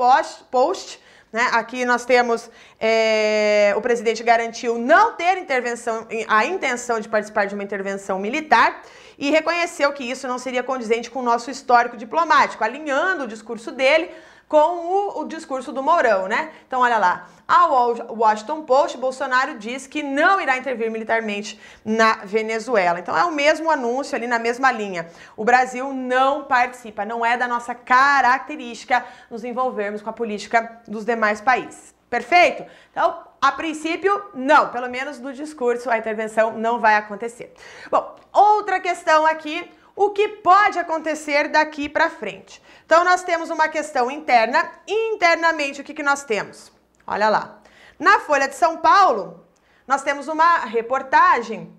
[0.52, 1.02] Post,
[1.32, 1.50] né?
[1.52, 2.50] Aqui nós temos
[2.80, 8.82] é, o presidente garantiu não ter intervenção, a intenção de participar de uma intervenção militar
[9.18, 13.72] e reconheceu que isso não seria condizente com o nosso histórico diplomático, alinhando o discurso
[13.72, 14.12] dele
[14.48, 16.52] com o, o, discurso do Mourão, né?
[16.66, 17.28] Então, olha lá.
[17.46, 23.00] Ao Washington Post, Bolsonaro diz que não irá intervir militarmente na Venezuela.
[23.00, 25.08] Então, é o mesmo anúncio ali na mesma linha.
[25.36, 31.06] O Brasil não participa, não é da nossa característica nos envolvermos com a política dos
[31.06, 31.94] demais países.
[32.10, 32.66] Perfeito?
[32.92, 34.70] Então, a princípio, não.
[34.70, 37.54] Pelo menos no discurso, a intervenção não vai acontecer.
[37.90, 42.62] Bom, outra questão aqui o que pode acontecer daqui para frente.
[42.86, 44.72] Então, nós temos uma questão interna.
[44.88, 46.72] Internamente, o que, que nós temos?
[47.06, 47.60] Olha lá.
[47.98, 49.44] Na Folha de São Paulo,
[49.88, 51.76] nós temos uma reportagem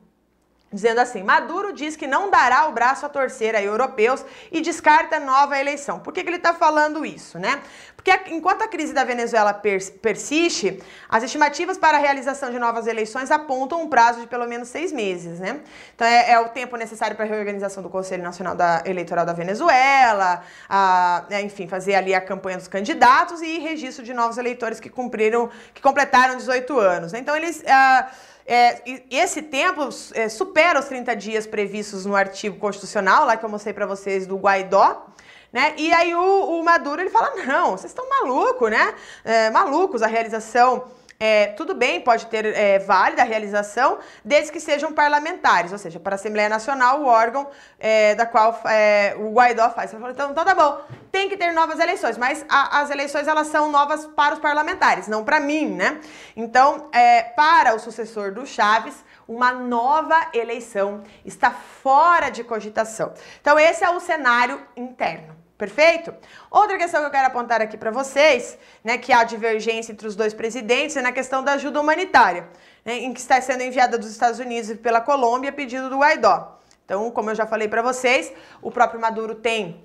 [0.73, 5.19] dizendo assim: Maduro diz que não dará o braço a torcer a europeus e descarta
[5.19, 5.99] nova eleição.
[5.99, 7.61] Por que, que ele está falando isso, né?
[7.97, 12.87] Porque enquanto a crise da Venezuela pers persiste, as estimativas para a realização de novas
[12.87, 15.61] eleições apontam um prazo de pelo menos seis meses, né?
[15.95, 19.33] Então é, é o tempo necessário para a reorganização do Conselho Nacional da, Eleitoral da
[19.33, 24.79] Venezuela, a, é, enfim, fazer ali a campanha dos candidatos e registro de novos eleitores
[24.79, 27.13] que cumpriram, que completaram 18 anos.
[27.13, 27.19] Né?
[27.19, 27.61] Então eles.
[27.63, 33.45] Uh, é, esse tempo é, supera os 30 dias previstos no artigo constitucional, lá que
[33.45, 35.07] eu mostrei para vocês do Guaidó.
[35.53, 35.75] Né?
[35.77, 38.95] E aí o, o Maduro ele fala: não, vocês estão malucos, né?
[39.23, 40.85] É, malucos, a realização
[41.21, 45.99] é, tudo bem, pode ter é, válida a realização, desde que sejam parlamentares, ou seja,
[45.99, 47.49] para a Assembleia Nacional, o órgão
[47.79, 49.93] é, da qual é, o Guaidó faz.
[49.93, 53.71] Então, então tá bom, tem que ter novas eleições, mas a, as eleições elas são
[53.71, 56.01] novas para os parlamentares, não para mim, né?
[56.37, 58.95] Então, é, para o sucessor do Chaves,
[59.27, 63.13] uma nova eleição está fora de cogitação.
[63.41, 65.38] Então, esse é o cenário interno.
[65.59, 66.15] Perfeito?
[66.49, 70.15] Outra questão que eu quero apontar aqui para vocês, né, que há divergência entre os
[70.15, 72.49] dois presidentes, é na questão da ajuda humanitária,
[72.85, 75.99] né, em que está sendo enviada dos Estados Unidos e pela Colômbia a pedido do
[75.99, 76.61] Guaidó.
[76.85, 78.33] Então, como eu já falei para vocês,
[78.63, 79.85] o próprio Maduro tem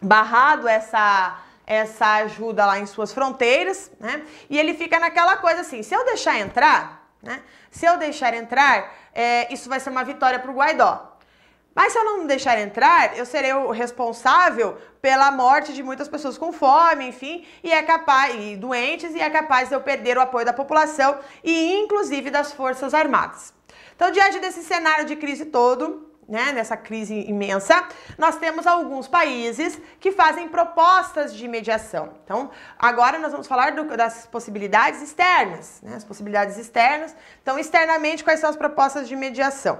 [0.00, 4.22] barrado essa essa ajuda lá em suas fronteiras, né?
[4.50, 7.40] E ele fica naquela coisa assim: se eu deixar entrar, né?
[7.70, 11.13] Se eu deixar entrar, é, isso vai ser uma vitória para o Guaidó.
[11.74, 16.38] Mas se eu não deixar entrar, eu serei o responsável pela morte de muitas pessoas
[16.38, 20.20] com fome, enfim, e é capaz e doentes e é capaz de eu perder o
[20.20, 23.52] apoio da população e inclusive das forças armadas.
[23.96, 29.78] Então, diante desse cenário de crise todo, né, nessa crise imensa, nós temos alguns países
[30.00, 32.14] que fazem propostas de mediação.
[32.24, 37.14] Então, agora nós vamos falar do, das possibilidades externas, né, as possibilidades externas.
[37.42, 39.78] Então, externamente, quais são as propostas de mediação?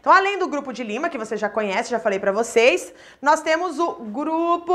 [0.00, 3.42] Então, além do grupo de Lima, que você já conhece, já falei para vocês, nós
[3.42, 4.74] temos o grupo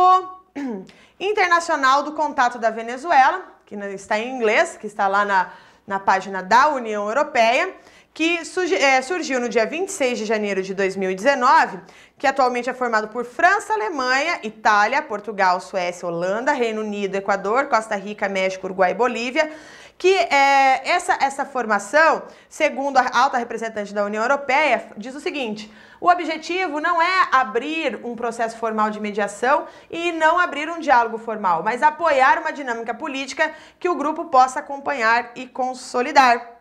[1.20, 5.52] internacional do contato da Venezuela, que está em inglês, que está lá na,
[5.88, 7.74] na página da União Europeia
[8.16, 8.40] que
[8.80, 11.82] é, surgiu no dia 26 de janeiro de 2019,
[12.18, 17.94] que atualmente é formado por França, Alemanha, Itália, Portugal, Suécia, Holanda, Reino Unido, Equador, Costa
[17.98, 19.52] Rica, México, Uruguai e Bolívia,
[19.98, 25.70] que é, essa, essa formação, segundo a alta representante da União Europeia, diz o seguinte:
[26.00, 31.18] o objetivo não é abrir um processo formal de mediação e não abrir um diálogo
[31.18, 36.55] formal, mas apoiar uma dinâmica política que o grupo possa acompanhar e consolidar.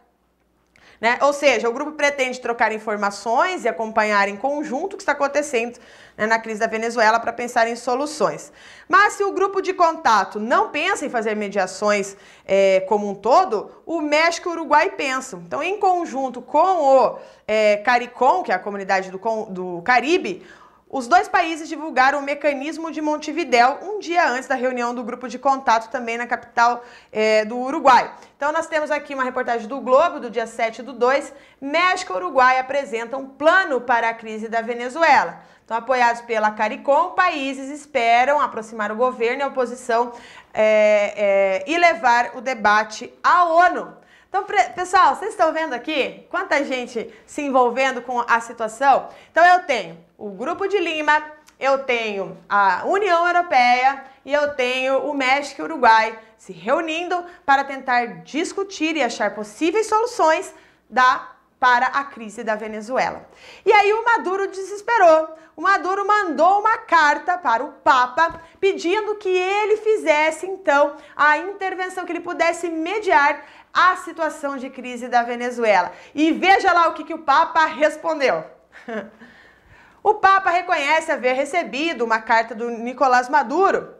[1.05, 1.19] Né?
[1.21, 5.79] Ou seja, o grupo pretende trocar informações e acompanhar em conjunto o que está acontecendo
[6.17, 8.51] né, na crise da Venezuela para pensar em soluções.
[8.89, 13.71] Mas se o grupo de contato não pensa em fazer mediações é, como um todo,
[13.85, 15.43] o México e o Uruguai pensam.
[15.47, 19.19] Então, em conjunto com o é, CARICOM, que é a comunidade do,
[19.51, 20.43] do Caribe,
[20.95, 25.29] os dois países divulgaram o mecanismo de Montevidéu um dia antes da reunião do grupo
[25.29, 28.15] de contato também na capital é, do Uruguai.
[28.37, 31.33] Então nós temos aqui uma reportagem do Globo do dia 7 do 2.
[31.61, 35.41] México e Uruguai apresentam um plano para a crise da Venezuela.
[35.65, 40.13] Então, apoiados pela CARICOM, países esperam aproximar o governo e a oposição
[40.53, 43.97] é, é, e levar o debate à ONU.
[44.29, 44.45] Então,
[44.77, 49.09] pessoal, vocês estão vendo aqui quanta gente se envolvendo com a situação?
[49.33, 51.23] Então, eu tenho o Grupo de Lima,
[51.59, 57.25] eu tenho a União Europeia e eu tenho o México e o Uruguai se reunindo
[57.45, 60.55] para tentar discutir e achar possíveis soluções
[60.89, 63.27] da para a crise da Venezuela.
[63.65, 65.35] E aí o Maduro desesperou.
[65.57, 72.05] O Maduro mandou uma carta para o Papa pedindo que ele fizesse então a intervenção,
[72.05, 75.91] que ele pudesse mediar a situação de crise da Venezuela.
[76.15, 78.45] E veja lá o que, que o Papa respondeu.
[80.05, 83.95] O Papa reconhece haver recebido uma carta do Nicolás Maduro,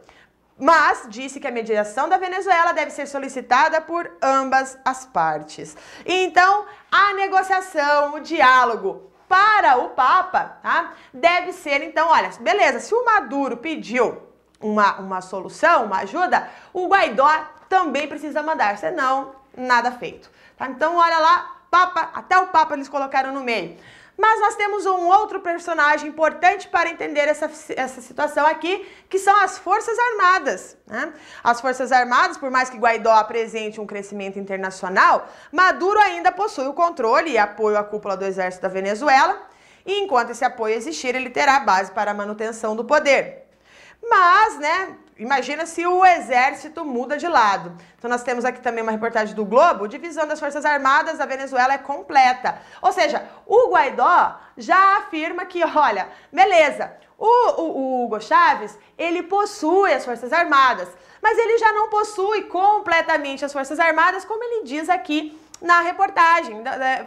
[0.55, 5.75] mas disse que a mediação da Venezuela deve ser solicitada por ambas as partes.
[6.05, 10.93] Então, a negociação, o diálogo para o Papa, tá?
[11.11, 14.21] Deve ser, então, olha, beleza, se o Maduro pediu
[14.61, 17.27] uma, uma solução, uma ajuda, o Guaidó
[17.67, 20.29] também precisa mandar, senão, nada feito.
[20.55, 20.67] Tá?
[20.69, 23.75] Então, olha lá, Papa, até o Papa eles colocaram no meio.
[24.17, 29.35] Mas nós temos um outro personagem importante para entender essa, essa situação aqui, que são
[29.41, 30.77] as Forças Armadas.
[30.87, 31.13] Né?
[31.43, 36.73] As Forças Armadas, por mais que Guaidó apresente um crescimento internacional, Maduro ainda possui o
[36.73, 39.37] controle e apoio à cúpula do exército da Venezuela,
[39.85, 43.45] e enquanto esse apoio existir, ele terá base para a manutenção do poder.
[44.01, 47.75] Mas, né, imagina se o exército muda de lado.
[47.97, 51.73] Então nós temos aqui também uma reportagem do Globo, divisão das Forças Armadas da Venezuela
[51.73, 52.59] é completa.
[52.81, 59.23] Ou seja, o Guaidó já afirma que, olha, beleza, o, o, o Hugo Chávez, ele
[59.23, 60.89] possui as Forças Armadas,
[61.21, 66.63] mas ele já não possui completamente as Forças Armadas, como ele diz aqui na reportagem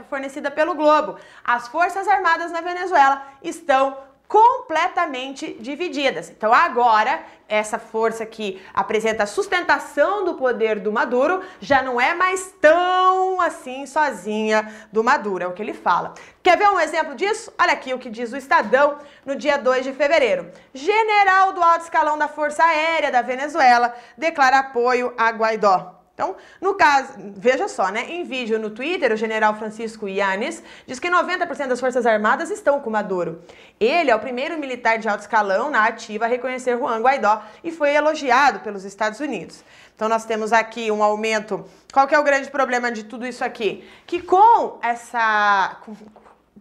[0.09, 1.19] fornecida pelo Globo.
[1.45, 3.97] As Forças Armadas na Venezuela estão
[4.29, 6.29] completamente divididas.
[6.29, 12.13] Então agora essa força que apresenta a sustentação do poder do Maduro já não é
[12.13, 16.13] mais tão assim sozinha do Maduro, é o que ele fala.
[16.43, 17.51] Quer ver um exemplo disso?
[17.59, 20.51] Olha aqui o que diz o Estadão no dia 2 de fevereiro.
[20.75, 25.98] General do alto escalão da Força Aérea da Venezuela declara apoio a Guaidó.
[26.19, 28.11] Então, no caso, veja só, né?
[28.11, 32.81] Em vídeo no Twitter, o general Francisco Yanes diz que 90% das Forças Armadas estão
[32.81, 33.41] com Maduro.
[33.79, 37.71] Ele é o primeiro militar de alto escalão na ativa a reconhecer Juan Guaidó e
[37.71, 39.63] foi elogiado pelos Estados Unidos.
[39.95, 41.65] Então, nós temos aqui um aumento.
[41.93, 43.89] Qual que é o grande problema de tudo isso aqui?
[44.05, 45.81] Que com essa.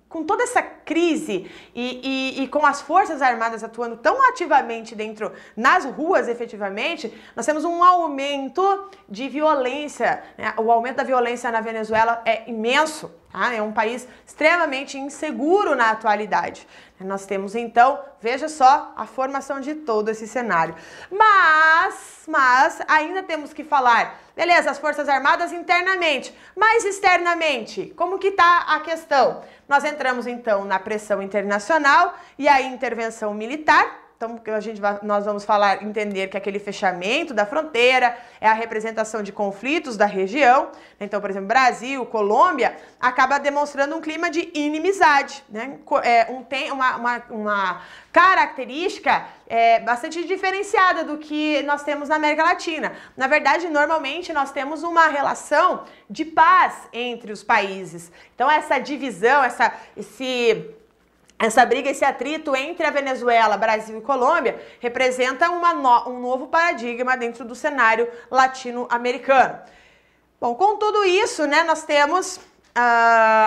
[0.09, 5.85] Toda essa crise e, e, e, com as Forças Armadas atuando tão ativamente dentro, nas
[5.85, 10.23] ruas efetivamente, nós temos um aumento de violência.
[10.37, 10.53] Né?
[10.57, 13.11] O aumento da violência na Venezuela é imenso.
[13.31, 13.53] Tá?
[13.53, 16.67] É um país extremamente inseguro na atualidade.
[16.99, 20.73] Nós temos então, veja só, a formação de todo esse cenário.
[21.11, 28.29] Mas, mas, ainda temos que falar, beleza, as Forças Armadas internamente, mas externamente, como que
[28.29, 29.43] está a questão?
[29.69, 29.83] Nós
[30.27, 35.83] então na pressão internacional e a intervenção militar, então, a gente vai, nós vamos falar,
[35.83, 40.71] entender que aquele fechamento da fronteira é a representação de conflitos da região.
[40.99, 45.77] Então, por exemplo, Brasil, Colômbia, acaba demonstrando um clima de inimizade, né?
[46.03, 52.15] É, um, tem uma, uma, uma característica é, bastante diferenciada do que nós temos na
[52.15, 52.93] América Latina.
[53.15, 58.11] Na verdade, normalmente nós temos uma relação de paz entre os países.
[58.33, 60.75] Então, essa divisão, essa, esse
[61.39, 67.15] essa briga, esse atrito entre a Venezuela, Brasil e Colômbia representa no, um novo paradigma
[67.15, 69.59] dentro do cenário latino-americano.
[70.41, 72.39] Bom, com tudo isso, né, nós temos uh,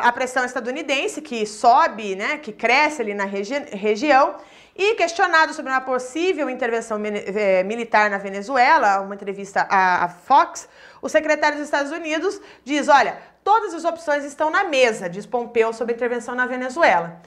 [0.03, 4.37] a pressão estadunidense que sobe, né, que cresce ali na regi região
[4.77, 10.69] e questionado sobre uma possível intervenção eh, militar na Venezuela, uma entrevista à, Fox,
[11.03, 15.73] o secretário dos Estados Unidos diz, olha, todas as opções estão na mesa, diz Pompeu
[15.73, 17.21] sobre intervenção na Venezuela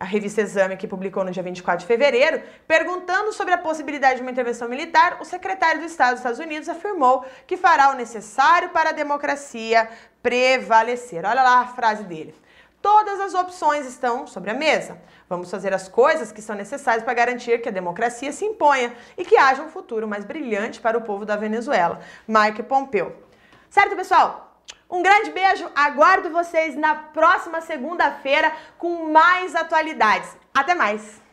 [0.00, 4.22] a revista Exame, que publicou no dia 24 de fevereiro, perguntando sobre a possibilidade de
[4.22, 8.68] uma intervenção militar, o secretário do Estado dos Estados Unidos afirmou que fará o necessário
[8.70, 9.88] para a democracia
[10.22, 11.24] prevalecer.
[11.24, 12.34] Olha lá a frase dele.
[12.80, 15.00] Todas as opções estão sobre a mesa.
[15.28, 19.24] Vamos fazer as coisas que são necessárias para garantir que a democracia se imponha e
[19.24, 22.00] que haja um futuro mais brilhante para o povo da Venezuela.
[22.26, 23.16] Mike Pompeu.
[23.68, 24.47] Certo, pessoal?
[24.90, 30.34] Um grande beijo, aguardo vocês na próxima segunda-feira com mais atualidades.
[30.54, 31.27] Até mais!